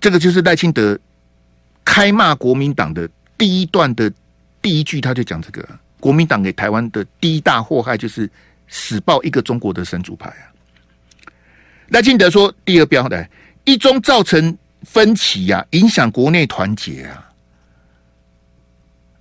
[0.00, 0.98] 这个就是赖清德
[1.84, 4.12] 开骂国民党的第一段的
[4.62, 5.66] 第一句，他就讲这个：
[6.04, 8.30] 国民党给台湾的第一大祸害就是
[8.68, 10.44] 死抱一个中国的神主牌啊。
[11.88, 13.26] 赖清德说，第二标的
[13.64, 17.32] 一中造成分歧呀、影响国内团结啊。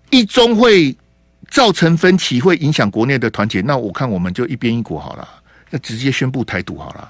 [0.09, 0.93] 一中会
[1.49, 3.61] 造成分歧，会影响国内的团结。
[3.61, 5.25] 那我看我们就一边一国好了，
[5.69, 7.09] 那直接宣布台独好了。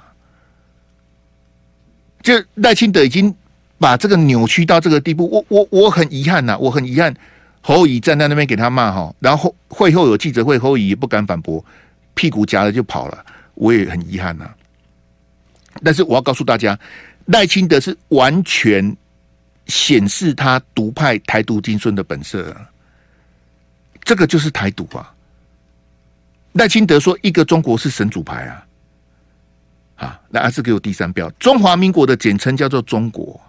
[2.22, 3.36] 这赖清德已经。
[3.80, 7.14] 把这个扭曲到这个地步，我我我很遗憾呐，我很遗憾。
[7.66, 11.64] 侯乙站在那边给他骂哈，然后会后有记者会，侯乙也不敢反驳，
[12.14, 14.54] 屁股夹了就跑了，我也很遗憾呐。
[15.82, 16.78] 但是我要告诉大家，
[17.28, 18.94] 赖清德是完全
[19.68, 22.54] 显示他独派台独精神的本色，
[24.04, 25.16] 这个就是台独啊。
[26.52, 28.68] 赖清德说一个中国是神主牌啊，
[29.96, 33.40] 啊，那还是给我第三标，中华民国的简称叫做中国。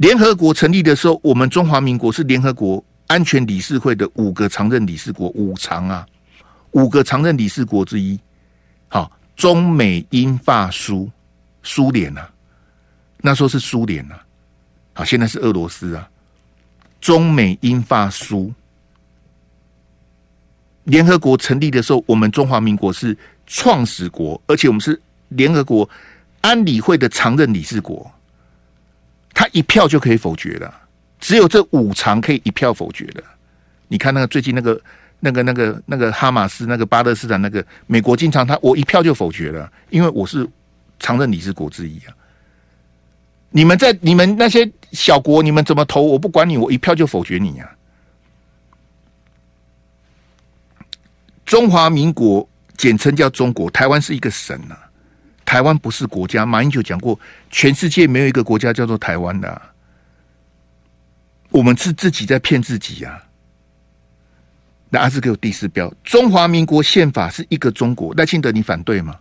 [0.00, 6.06] 联合国成立的时候，我们中华民国是联合国安全理事会的五个常任理事国，五常啊，
[6.70, 8.18] 五个常任理事国之一。
[8.88, 11.10] 好，中美英法苏，
[11.62, 12.30] 苏联啊，
[13.18, 14.24] 那时候是苏联啊，
[14.94, 16.08] 好，现在是俄罗斯啊。
[16.98, 18.50] 中美英法苏，
[20.84, 23.14] 联合国成立的时候，我们中华民国是
[23.46, 25.86] 创始国，而且我们是联合国
[26.40, 28.10] 安理会的常任理事国。
[29.32, 30.72] 他一票就可以否决了，
[31.18, 33.22] 只有这五常可以一票否决的。
[33.88, 34.80] 你看那个最近那个、
[35.18, 40.48] 那个、那个、那个哈马斯、那个巴勒斯坦、那个美国经常他我一票就否决了，因为我是
[40.98, 42.14] 常任理事国之一啊。
[43.50, 47.68] 你们在你们那些小国，你们怎么投我不管你，我一票就否决你啊。
[51.44, 54.89] 中华民国简称叫中国，台湾是一个省啊。
[55.50, 57.18] 台湾不是国家，马英九讲过，
[57.50, 59.60] 全世界没有一个国家叫做台湾的。
[61.48, 63.20] 我们是自己在骗自己啊！
[64.90, 68.14] 那阿志给我第四标，中华民国宪法是一个中国。
[68.14, 69.18] 赖清德，你反对吗？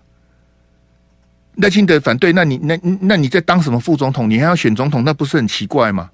[1.56, 4.30] 赖清德反对，那你那那你在当什么副总统？
[4.30, 6.12] 你还要选总统，那不是很奇怪吗？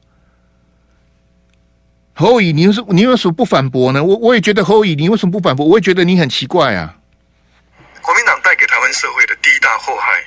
[2.13, 4.01] 侯乙，你为什你为什么不反驳呢？
[4.01, 5.65] 我我也觉得侯乙，你为什么不反驳？
[5.65, 6.99] 我也觉得你很奇怪啊。
[8.01, 9.34] 国民党带给台湾社会的
[9.65, 10.23] 大祸害，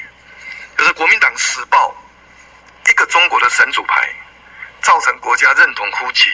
[0.76, 1.94] 就是国民党时报
[2.90, 4.08] 一个中国的神主牌，
[4.82, 6.24] 造成国家认同枯竭，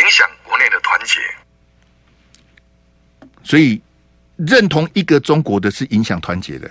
[0.00, 1.18] 影响国内的团结。
[3.42, 3.82] 所以，
[4.36, 6.70] 认同一个中国的是影响团结的，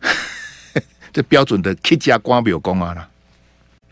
[1.12, 3.06] 这标准的 K 加瓜表功啊！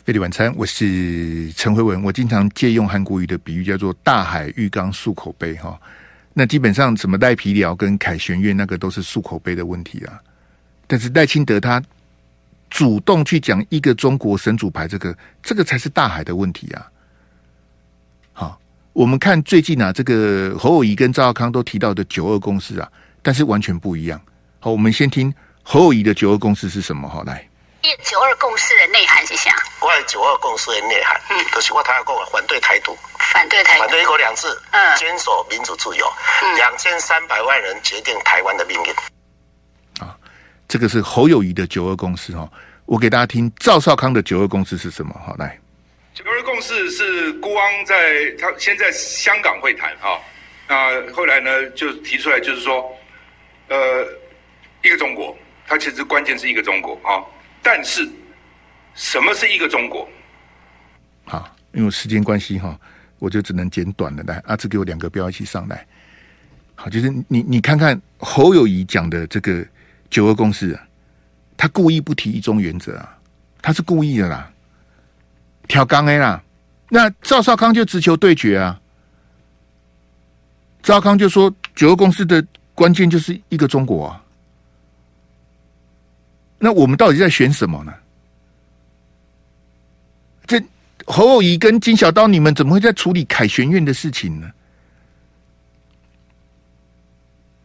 [0.07, 5.79] 费力晚餐，我是陈辉文，我经常借用韩国语的比喻，叫做“大海浴缸漱口杯”哈。
[6.33, 10.19] 那基本上，什么赖皮寮跟凯旋苑那个都是漱口杯的问题啊。
[10.91, 11.81] 但是赖清德他
[12.69, 16.85] 主动去讲一个中国神主牌，这个这个才是大海的问题啊。
[18.33, 18.61] 好，
[18.93, 22.91] 我们看最近啊，这个侯友谊跟赵少康都提到的九二共识啊，
[23.23, 24.21] 但是完全不一样。
[24.59, 27.09] 好，我们先听侯友谊的九二共识是什么？
[27.09, 27.47] 好，来。
[28.03, 29.55] 九二共识的内涵是啥？
[29.79, 32.99] 关于九二共识的内涵，嗯，都是我他要讲反对台独，
[33.33, 36.05] 反对台独，反对一国两制，嗯，坚守民主自由，
[36.57, 38.93] 两千三百万人决定台湾的命运。
[40.71, 42.49] 啊，这个是侯友谊的九二共识哈。
[42.87, 45.13] 我给大家听赵少康的九二共识是什么？
[45.25, 45.59] 好，来，
[46.15, 50.19] 九二共识是孤汪在他先在香港会谈啊，
[50.69, 52.97] 那后来呢就提出来，就是说，
[53.69, 54.07] 呃，
[54.83, 57.19] 一个中国，它其实关键是一个中国啊，
[57.63, 58.09] 但是
[58.95, 60.09] 什么是一个中国？
[61.25, 62.79] 好，因为时间关系哈，
[63.19, 65.85] 我就只能简短的来，阿志给我两个标一起上来。
[66.75, 69.65] 好，就是你你看看侯友宜讲的这个
[70.11, 70.79] 九二共识，
[71.57, 73.17] 他故意不提一中原则啊，
[73.63, 74.51] 他是故意的啦，
[75.69, 76.43] 挑钢 A 啦。
[76.89, 78.81] 那赵少康就直球对决啊，
[80.83, 82.45] 赵康就说九二共识的
[82.75, 84.25] 关键就是一个中国啊。
[86.59, 87.95] 那我们到底在选什么呢？
[90.47, 90.61] 这
[91.07, 94.51] 侯友谊跟金小刀，你们怎么会在处理凯旋院的事情呢？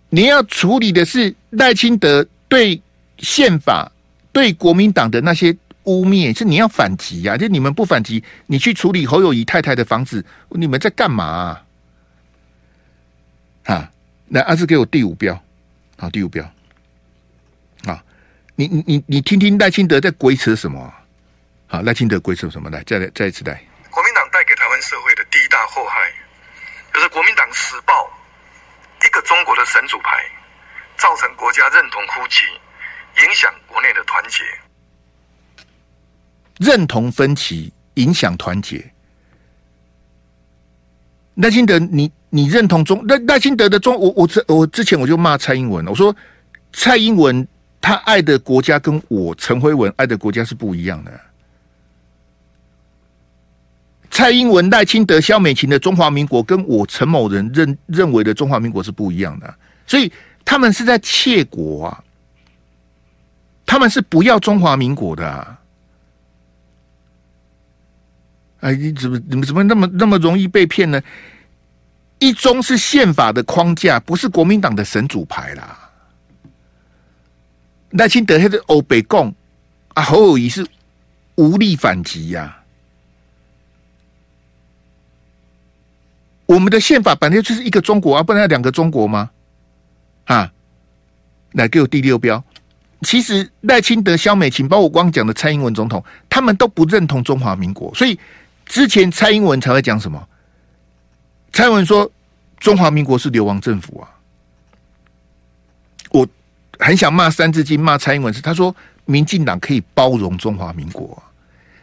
[0.09, 2.81] 你要处理的是赖清德对
[3.17, 3.91] 宪法、
[4.31, 7.37] 对国民党的那些污蔑，是你要反击呀、啊！
[7.37, 11.65] 就你们不反击，你去处理侯友宜太太的房子，你们在干嘛啊？
[13.65, 13.91] 啊，
[14.29, 15.39] 来，阿志给我第五标，
[15.97, 16.43] 好，第五标，
[17.85, 18.03] 啊，
[18.55, 20.93] 你你你你听听赖清德在鬼扯什么？
[21.67, 22.69] 好，赖清德鬼扯什么？
[22.69, 26.11] 来，再来再一次来，国民党带给台湾社会的第一大祸害，
[26.93, 27.93] 就是国民党死抱。
[29.03, 30.17] 一个中国的神主牌，
[30.97, 32.43] 造成国家认同枯竭，
[33.25, 34.43] 影响国内的团结。
[36.59, 38.83] 认同分歧，影响团结。
[41.35, 43.93] 赖清德，你你认同中赖赖清德的中？
[43.99, 46.15] 我我我之前我就骂蔡英文，我说
[46.71, 47.45] 蔡英文
[47.81, 51.11] 他爱的国家跟我陈辉文爱的国家是不一样的。
[54.09, 59.53] 蔡英文、赖清德、萧美琴的中华民国，跟我陈某人认认为的中华民国是不一样的，
[59.85, 60.09] 所以
[60.45, 62.03] 他们是在窃国啊！
[63.65, 65.59] 他们是不要中华民国的啊！
[68.61, 71.01] 哎，你怎么你们怎么那么那么容易被骗呢？
[72.19, 75.77] 一中是宪法的框架，不是国民党的神主牌啦。
[77.91, 79.33] 赖清德还是欧北共
[79.93, 80.65] 啊，侯友谊是
[81.35, 82.63] 无力反击呀、
[86.45, 89.29] 我们的宪法本来就是一个中国啊，不然要两个中国吗？
[90.25, 90.51] 啊，
[91.53, 92.43] 来给我第六标。
[93.01, 98.19] 其实赖清德、萧美琴，包括我刚讲的蔡英文总统，他们都不认同中华民国，所以
[98.65, 100.27] 之前蔡英文才会讲什么？
[101.53, 102.09] 蔡英文说
[102.57, 104.09] 中华民国是流亡政府啊。
[106.09, 106.27] 我
[106.79, 111.21] 很想骂三字经，骂蔡英文是他说民进党可以包容中华民国，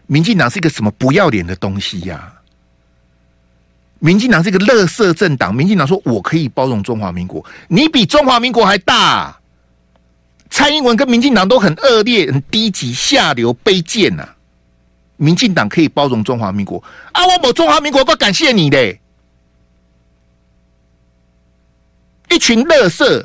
[0.07, 2.35] 民进党是一个什么不要脸的东西呀、
[4.05, 5.55] 民进党是一个垃圾政党。
[5.55, 9.39] 民进党说：“我可以包容中华民国，你比中华民国还大。”
[10.51, 14.29] 蔡英文跟民进党都很恶劣、很低级、下流、卑贱呐。
[15.17, 17.25] 民进党可以包容中华民国啊！
[17.25, 19.01] 我某中华民国不感谢你嘞，
[22.29, 23.25] 一群垃圾，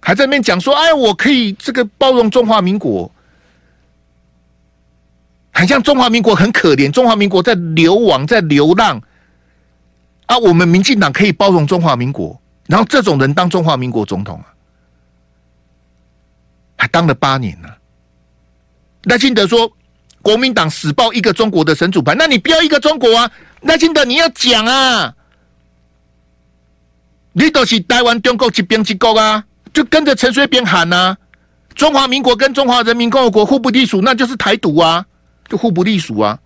[0.00, 3.08] 还在那边讲说：“哎，我可以这个包容中华民国。”
[5.56, 9.00] 很像中华民国很可怜，中华民国在流亡，在流浪
[10.26, 10.36] 啊！
[10.36, 14.52] 我们民进党可以包容中华民国，然后这种人当中华民国总统啊，
[16.76, 17.78] 还当了八年呢、啊。
[19.04, 19.72] 赖清德说，
[20.20, 23.30] 国民党死抱一个中国的神主牌，那你不要一个中国啊！
[23.62, 25.14] 赖清德你要讲啊，
[27.32, 29.42] 你都是台湾中国一边一国啊，
[29.72, 31.16] 就跟着陈水扁喊啊，
[31.74, 35.06] 中华民国跟中华人民共和国互不隶属，那就是台独啊。
[35.48, 36.38] 就互不隶属啊！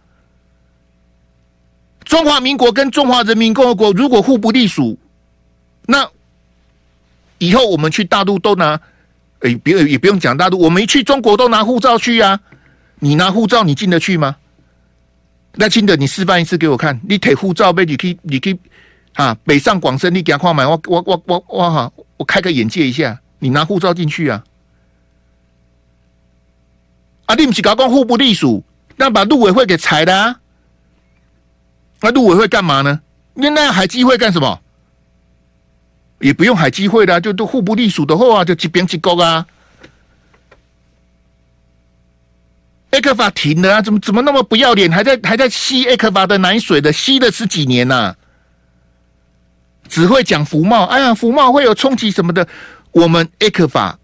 [2.05, 4.99] 中华民国跟中华人民共和国如果互不隶属，
[5.87, 6.11] 那
[7.39, 8.81] 以后我们去大陆都拿，
[9.41, 12.41] 哎，别也不用讲大陆，我们一去中国都拿护照去啊！
[12.99, 14.37] 你拿护照，你进得去吗？
[15.55, 18.59] 赖清德，你示范一次给我看，你提护照呗，你可以，你可以
[19.15, 24.45] 啊，北上广深，你给他看买，我我我我我哈，我开个眼界一下，你拿护照进去啊！
[27.27, 28.65] 啊，你不是搞讲互不隶属？
[29.01, 30.41] 那把陆委会给裁了啊？
[32.03, 33.01] 那陆委会干嘛呢？
[33.33, 34.61] 那那海基会干什么？
[36.19, 39.47] 也不用海基会的，就都互不隶属的话，就一边去勾啊。
[42.91, 43.81] 艾克法停了啊？
[43.81, 44.93] 怎么怎么那么不要脸？
[44.93, 48.15] 还在还在吸艾克法的奶水的，吸了十几年呐、
[49.89, 52.47] 只会讲福茂，哎呀，福茂会有冲击什么的？
[52.93, 53.99] 我们艾克法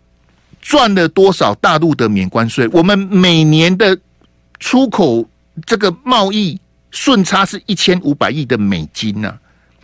[0.62, 2.66] 赚了多少大陆的免关税？
[2.72, 3.98] 我们每年的。
[4.58, 5.28] 出口
[5.64, 9.38] 这个贸易顺差是一千五百亿的美金呐、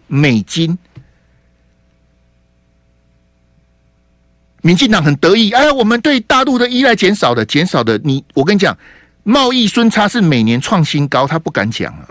[0.07, 0.77] 美金
[4.62, 7.99] 民进党很得意，哎，我们对大陆的依赖减少的，减少的。
[8.05, 8.79] 你，我跟你讲，
[9.25, 12.09] 贸易顺差是每年创新高，他不敢讲啊。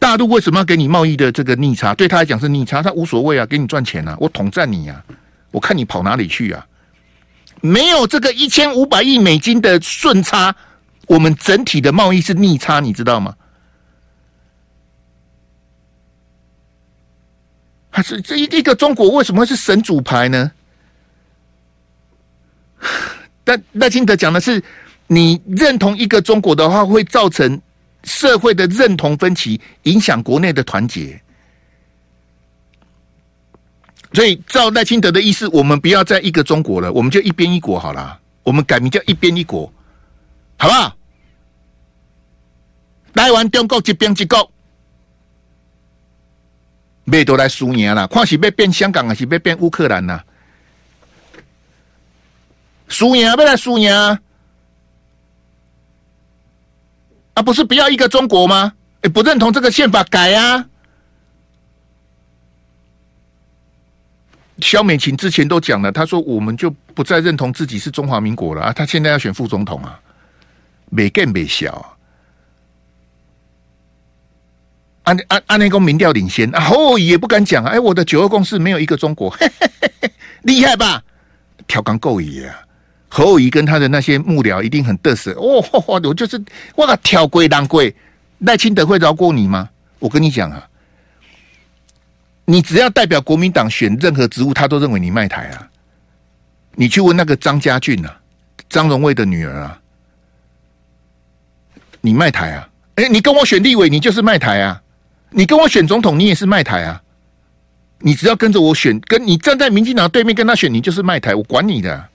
[0.00, 1.94] 大陆为什么要给你贸易的这个逆差？
[1.94, 5.04] 对他来讲是逆差，他无所谓啊，给你赚钱啊，我统战你啊，
[5.52, 6.66] 我看你跑哪里去啊？
[7.60, 10.54] 没有这个一千五百亿美金的顺差，
[11.06, 13.34] 我们整体的贸易是逆差，你知道吗？
[17.90, 20.52] 还是这一一个中国为什么会是神主牌呢？
[23.42, 24.62] 但赖清德讲的是，
[25.08, 27.60] 你认同一个中国的话，会造成
[28.04, 31.20] 社会的认同分歧，影响国内的团结。
[34.12, 38.18] 所以照赖清德的意思，我们不要再一个中国了，我们就一边一国好了。
[38.42, 39.72] 我们改名叫一边一国，
[40.56, 40.96] 好不好？
[43.14, 44.50] 台湾中国一边一国。
[47.04, 50.20] 没都来输赢了，看是要变香港还是要变乌克兰呐？
[52.88, 54.18] 输赢要来输赢啊！
[57.44, 58.72] 不是不要一个中国吗？
[59.02, 60.66] 哎，不认同这个宪法改啊！
[64.60, 68.72] 萧美琴之前都讲了，他说我们就不再认同自己是中华民国了啊！
[68.72, 69.98] 他现在要选副总统啊，
[70.90, 71.96] 没更没小。
[75.02, 77.70] 安安安内公民调领先啊，侯友宜也不敢讲啊！
[77.70, 79.70] 哎，我的九二共识没有一个中国，嘿嘿
[80.02, 80.10] 嘿，
[80.42, 81.02] 厉害吧？
[81.66, 82.60] 调缸够野啊！
[83.08, 85.64] 侯友宜跟他的那些幕僚一定很得瑟哦！
[85.86, 86.40] 我就是
[86.76, 87.92] 我挑龟当龟，
[88.40, 89.68] 赖清德会饶过你吗？
[89.98, 90.68] 我跟你讲啊，
[92.50, 95.70] 你只要代表国民党选任何职务，他都认为你卖台啊！
[96.74, 98.20] 你去问那个张家俊啊，
[98.68, 99.80] 张荣卫的女儿啊，
[102.00, 102.68] 你卖台啊？
[102.96, 104.82] 哎，你跟我选立委，你就是卖台啊！
[105.30, 107.00] 你跟我选总统，你也是卖台啊！
[108.00, 112.08] 你只要跟着我选，跟你站在民进党对面跟他选，你就是卖台，我管你的。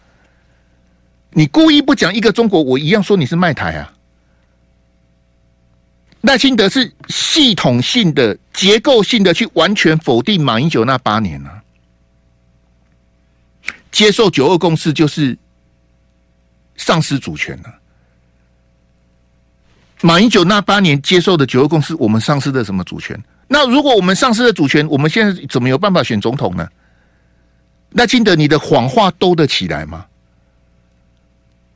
[1.30, 3.94] 你故意不讲一个中国，我一样说你是卖台啊！
[6.26, 11.62] 赖清德是系统性的、结构性的去完全否定马英九那八年啊，
[13.92, 15.38] 接受九二共识就是
[16.78, 17.74] 丧失主权了。
[20.02, 23.22] 马英九那八年接受的九二共识，我们丧失的什么主权？
[23.48, 26.68] 那如果我们丧失了主权，我们现在怎么有办法选总统呢？
[27.92, 30.06] 赖清德，你的谎话兜得起来吗？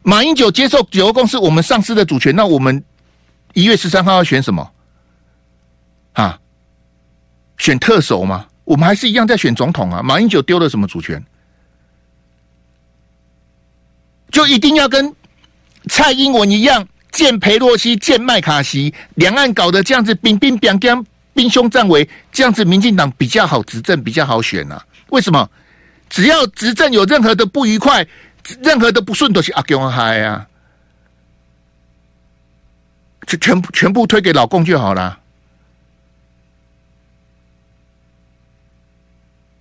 [0.01, 2.83] 马英九接受九二共识，我们丧失了主权，那我们
[3.53, 4.71] 一月十三号要选什么？
[6.13, 6.39] 啊，
[7.57, 8.47] 选特首吗？
[8.63, 10.01] 我们还是一样在选总统啊？
[10.03, 11.23] 马英九丢了什么主权？
[14.31, 15.13] 就一定要跟
[15.87, 16.87] 蔡英文一样？
[17.11, 24.85] 见裴洛西，见麦卡锡，两岸搞得这样子兵兵兵将，兵凶战危，这样子民进党比较好执政，比较好选啊？
[25.09, 25.49] 为什么？
[26.07, 28.05] 只要执政有任何的不愉快，
[28.61, 30.47] 任何的不顺，都是阿公嗨啊，
[33.29, 35.19] 就全部全部推给老公就好了。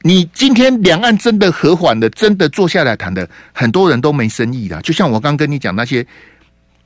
[0.01, 4.81] 你今天两岸真的和缓的，真的坐下来谈的，很多人都没生意的。
[4.81, 6.05] 就像我刚跟你讲那些。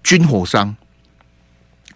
[0.05, 0.74] 军火商，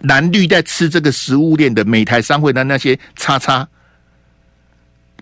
[0.02, 3.66] 蓝绿在吃这个食物链的美台商会的那些叉叉，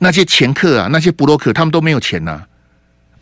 [0.01, 2.47] 那些掮客啊，那些布洛克，他们都没有钱呐、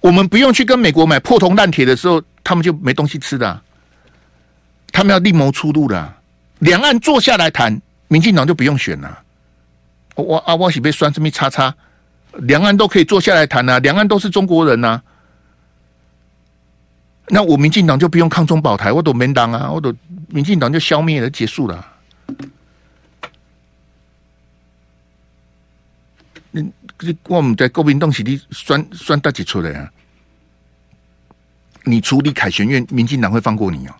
[0.00, 3.62] 我们不用去跟美国买破铜烂铁的时候，他们就没东西吃的、
[4.90, 6.12] 他们要另谋出路的、
[6.62, 9.22] 两岸坐下来谈，民进党就不用选了。
[10.14, 11.74] 我啊，我是被酸这么叉叉，
[12.34, 15.02] 两岸都可以坐下来谈啊，两岸都是中国人呐、啊。
[17.28, 19.92] 那我民进党就不用抗中保台，我都没当啊，我都
[20.28, 21.84] 民进党就消灭了，结束了。
[26.52, 26.72] 你
[27.24, 29.90] 我们在国民党是你算算大几出来啊？
[31.82, 33.94] 你处理凯旋院，民进党会放过你哦？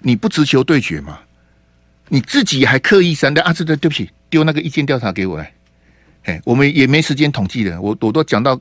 [0.00, 1.20] 你不直球对决吗？
[2.08, 3.52] 你自己还刻意删掉啊？
[3.52, 5.52] 这个对不起，丢那个意见调查给我来。
[6.24, 8.60] 哎，我们也没时间统计的，我我都讲到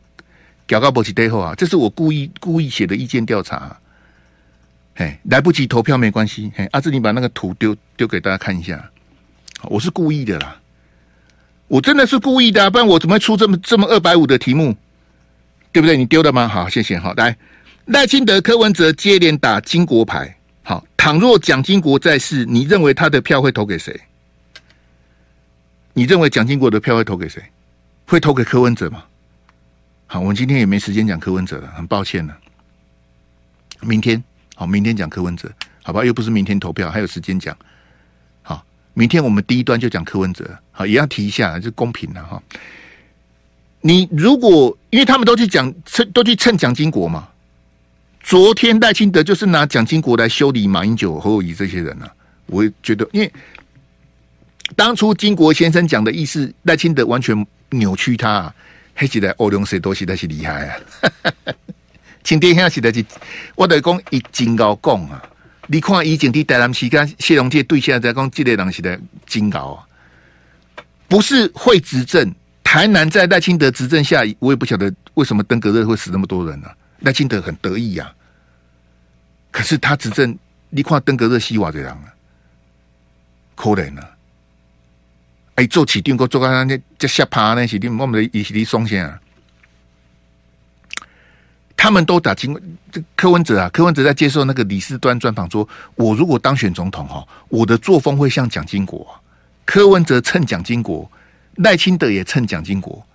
[0.67, 3.77] 搞到博起背后啊，这是我故意故意写的意见调查。
[4.95, 6.51] 哎，来不及投票没关系。
[6.55, 8.89] 嘿，阿志，你把那个图丢丢给大家看一下。
[9.63, 10.59] 我是故意的啦，
[11.67, 14.75] 我真的是故意的，不然我怎么会出这么这么二百五的题目？
[15.71, 15.97] 对不对？
[15.97, 16.47] 你丢的吗？
[16.47, 16.99] 好，谢谢。
[16.99, 17.35] 好，来，
[17.85, 20.37] 赖清德、柯文哲接连打金国牌。
[20.63, 23.99] 好，倘若蒋经国在世，你认为他的票会投给谁？
[25.93, 27.43] 你认为蒋经国的票会投给谁？
[28.05, 29.03] 会投给柯文哲吗？
[30.07, 32.37] 好，我们今天也没时间讲柯文哲了，很抱歉了。
[33.81, 34.23] 明天。
[34.55, 35.51] 好，明天讲柯文哲，
[35.81, 36.05] 好吧？
[36.05, 37.57] 又不是明天投票，还有时间讲。
[38.43, 42.41] 好，明天我们第一段就讲柯文哲，好，也要提一下，就公平了哈。
[43.81, 45.73] 你如果因为他们都去讲，
[46.13, 47.27] 都去蹭蒋经国嘛。
[48.23, 52.13] 昨天赖清德就是拿蒋经国来修理马英九、侯友宜这些人呢、啊。
[52.45, 53.31] 我觉得，因为
[54.75, 58.55] 当初经国先生讲的意思，赖清德完全扭曲他、啊。
[58.95, 60.77] 黑起来欧龙谁都是在是厉害啊！
[62.23, 63.03] 请天现在是在是，
[63.55, 65.19] 我得讲一真高讲啊！
[65.65, 69.81] 你看以前的台南市跟谢龙介对现在讲，这类人是在真高啊！
[71.07, 72.31] 不是会执政，
[72.63, 76.75] 台南在赖清德执政下，我也不晓得为什么登革热会死那么多人呢、啊？
[77.03, 78.15] 赖清德很得意呀、啊，
[79.51, 80.37] 可是他执政，
[80.69, 82.13] 你看登革热死多少人啊？
[83.55, 84.09] 可怜啊！
[85.55, 89.21] 哎，做起定过做个那这下趴那些的，我们的一些的双线啊，
[91.77, 92.59] 他们都打经
[92.91, 99.21] 这柯文哲啊，柯文哲在接受那个李四端专访说，我如果当选总统哈，我的作风会像蒋经国。
[99.65, 101.09] 柯文哲蹭蒋经国，
[101.57, 103.05] 赖清德也蹭蒋经国。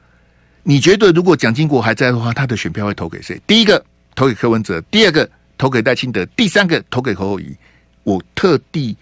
[0.69, 3.41] 你觉得如果蒋经国还在的话，他的选票会投给谁？
[3.47, 3.83] 第一个
[4.15, 7.57] 投给柯文哲，第二个投给戴清德，第三个投给侯友宜。
[8.03, 8.95] 我特地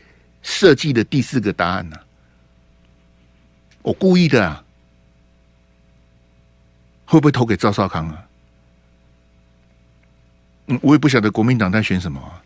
[0.44, 1.96] 设计的第四个答案呢、
[3.82, 4.62] 我故意的啊，
[7.04, 8.24] 会不会投给赵少康啊？
[10.68, 12.40] 嗯，我也不晓得国民党在选什么啊。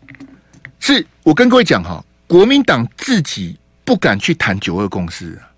[0.79, 3.55] 是我跟各位讲哈，国民党自己
[3.85, 5.50] 不敢去谈九二共识啊。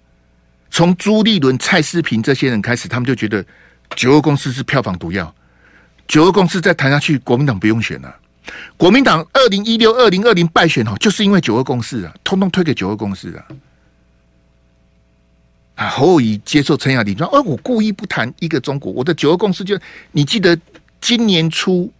[0.73, 3.45] 从朱立伦、蔡世平这些人开始，他们就觉得
[3.95, 5.31] 九二共识是票房毒药。
[6.07, 8.15] 九二共识再谈下去，国民党不用选了。
[8.75, 13.45] 国民党二零一六、二零二零败选哦，就是因为九二共识啊，通通推给九二共识啊。
[15.75, 19.79] 啊，侯友宜接受陈亚玲说：“哦，我故意不谈一个中国，我的九二共识就
[20.11, 20.59] 你记得
[20.99, 21.93] 今年初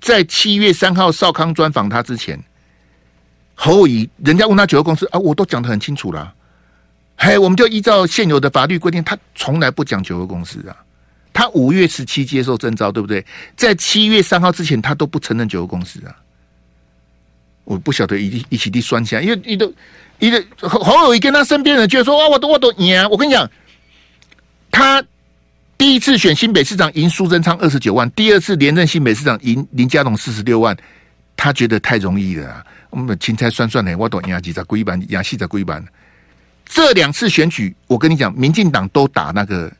[0.00, 2.38] 在七月三号少康专访他之前，
[3.54, 6.34] 侯友宜人家问他九二共识啊，我都讲得很清楚了。
[7.18, 10.76] 嘿，我们就依照现有的法律规定，他从来不讲九二共识啊。
[11.32, 13.24] 他五月十七接受征召，对不对？
[13.56, 16.16] 在七月三号之前，他都不承认九二共识啊。
[17.64, 19.70] 我不晓得一一起的酸起来，因为你都。”
[20.18, 23.08] 一个侯友宜跟他身边人就说啊，我都我都赢！
[23.08, 23.48] 我跟你讲，
[24.68, 25.00] 他
[25.76, 30.76] 第一次选新北市长赢苏贞昌二十九万，第二次连任新北市长赢林佳龙四十六万，
[31.36, 32.66] 他觉得太容易了。
[32.90, 35.84] 我们青菜算算的，我都赢几在规版，赢戏在规版。
[36.68, 39.72] 这两次选举，我跟你讲，民进党都打那个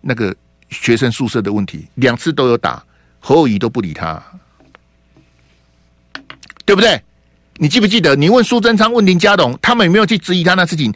[0.00, 0.34] 那个
[0.70, 2.82] 学生宿舍的问题，两次都有打，
[3.20, 4.20] 侯友谊都不理他，
[6.64, 7.00] 对不对？
[7.56, 8.16] 你记不记得？
[8.16, 10.92] 你问苏贞昌、问林佳龙，他们有没有去质疑他那事情？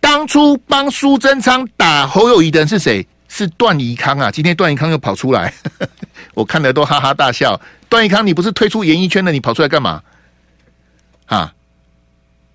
[0.00, 3.06] 当初帮苏贞昌打侯友谊的人是谁？
[3.28, 4.30] 是段宜康啊！
[4.30, 5.54] 今天段宜康又跑出来，
[6.34, 7.58] 我看得都哈哈大笑。
[7.88, 10.02] 段宜康，你不是退出演艺圈了，你跑出来干嘛？
[11.26, 11.54] 啊？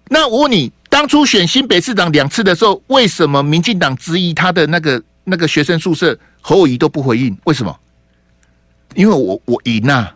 [0.09, 7.37] 那我问你，当初选新北市长两次的时候，为什么民进党质疑他的那个那个学生宿舍，侯友宜都不回应？
[7.43, 7.79] 为什么？
[8.95, 10.15] 因为我我赢啊！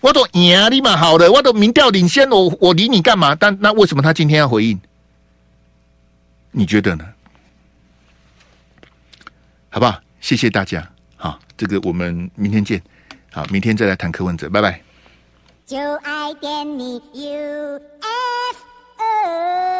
[0.00, 3.34] 我都赢啊，你蛮好的，我都民调领先，我我理你干嘛？
[3.34, 4.80] 但那为什么他今天要回应？
[6.52, 7.04] 你觉得呢？
[9.70, 10.00] 好不好？
[10.20, 12.80] 谢谢大家，好，这个我们明天见，
[13.32, 14.80] 好，明天再来谈柯文哲，拜拜。
[15.66, 17.80] 就爱点你 U。
[19.02, 19.79] oh.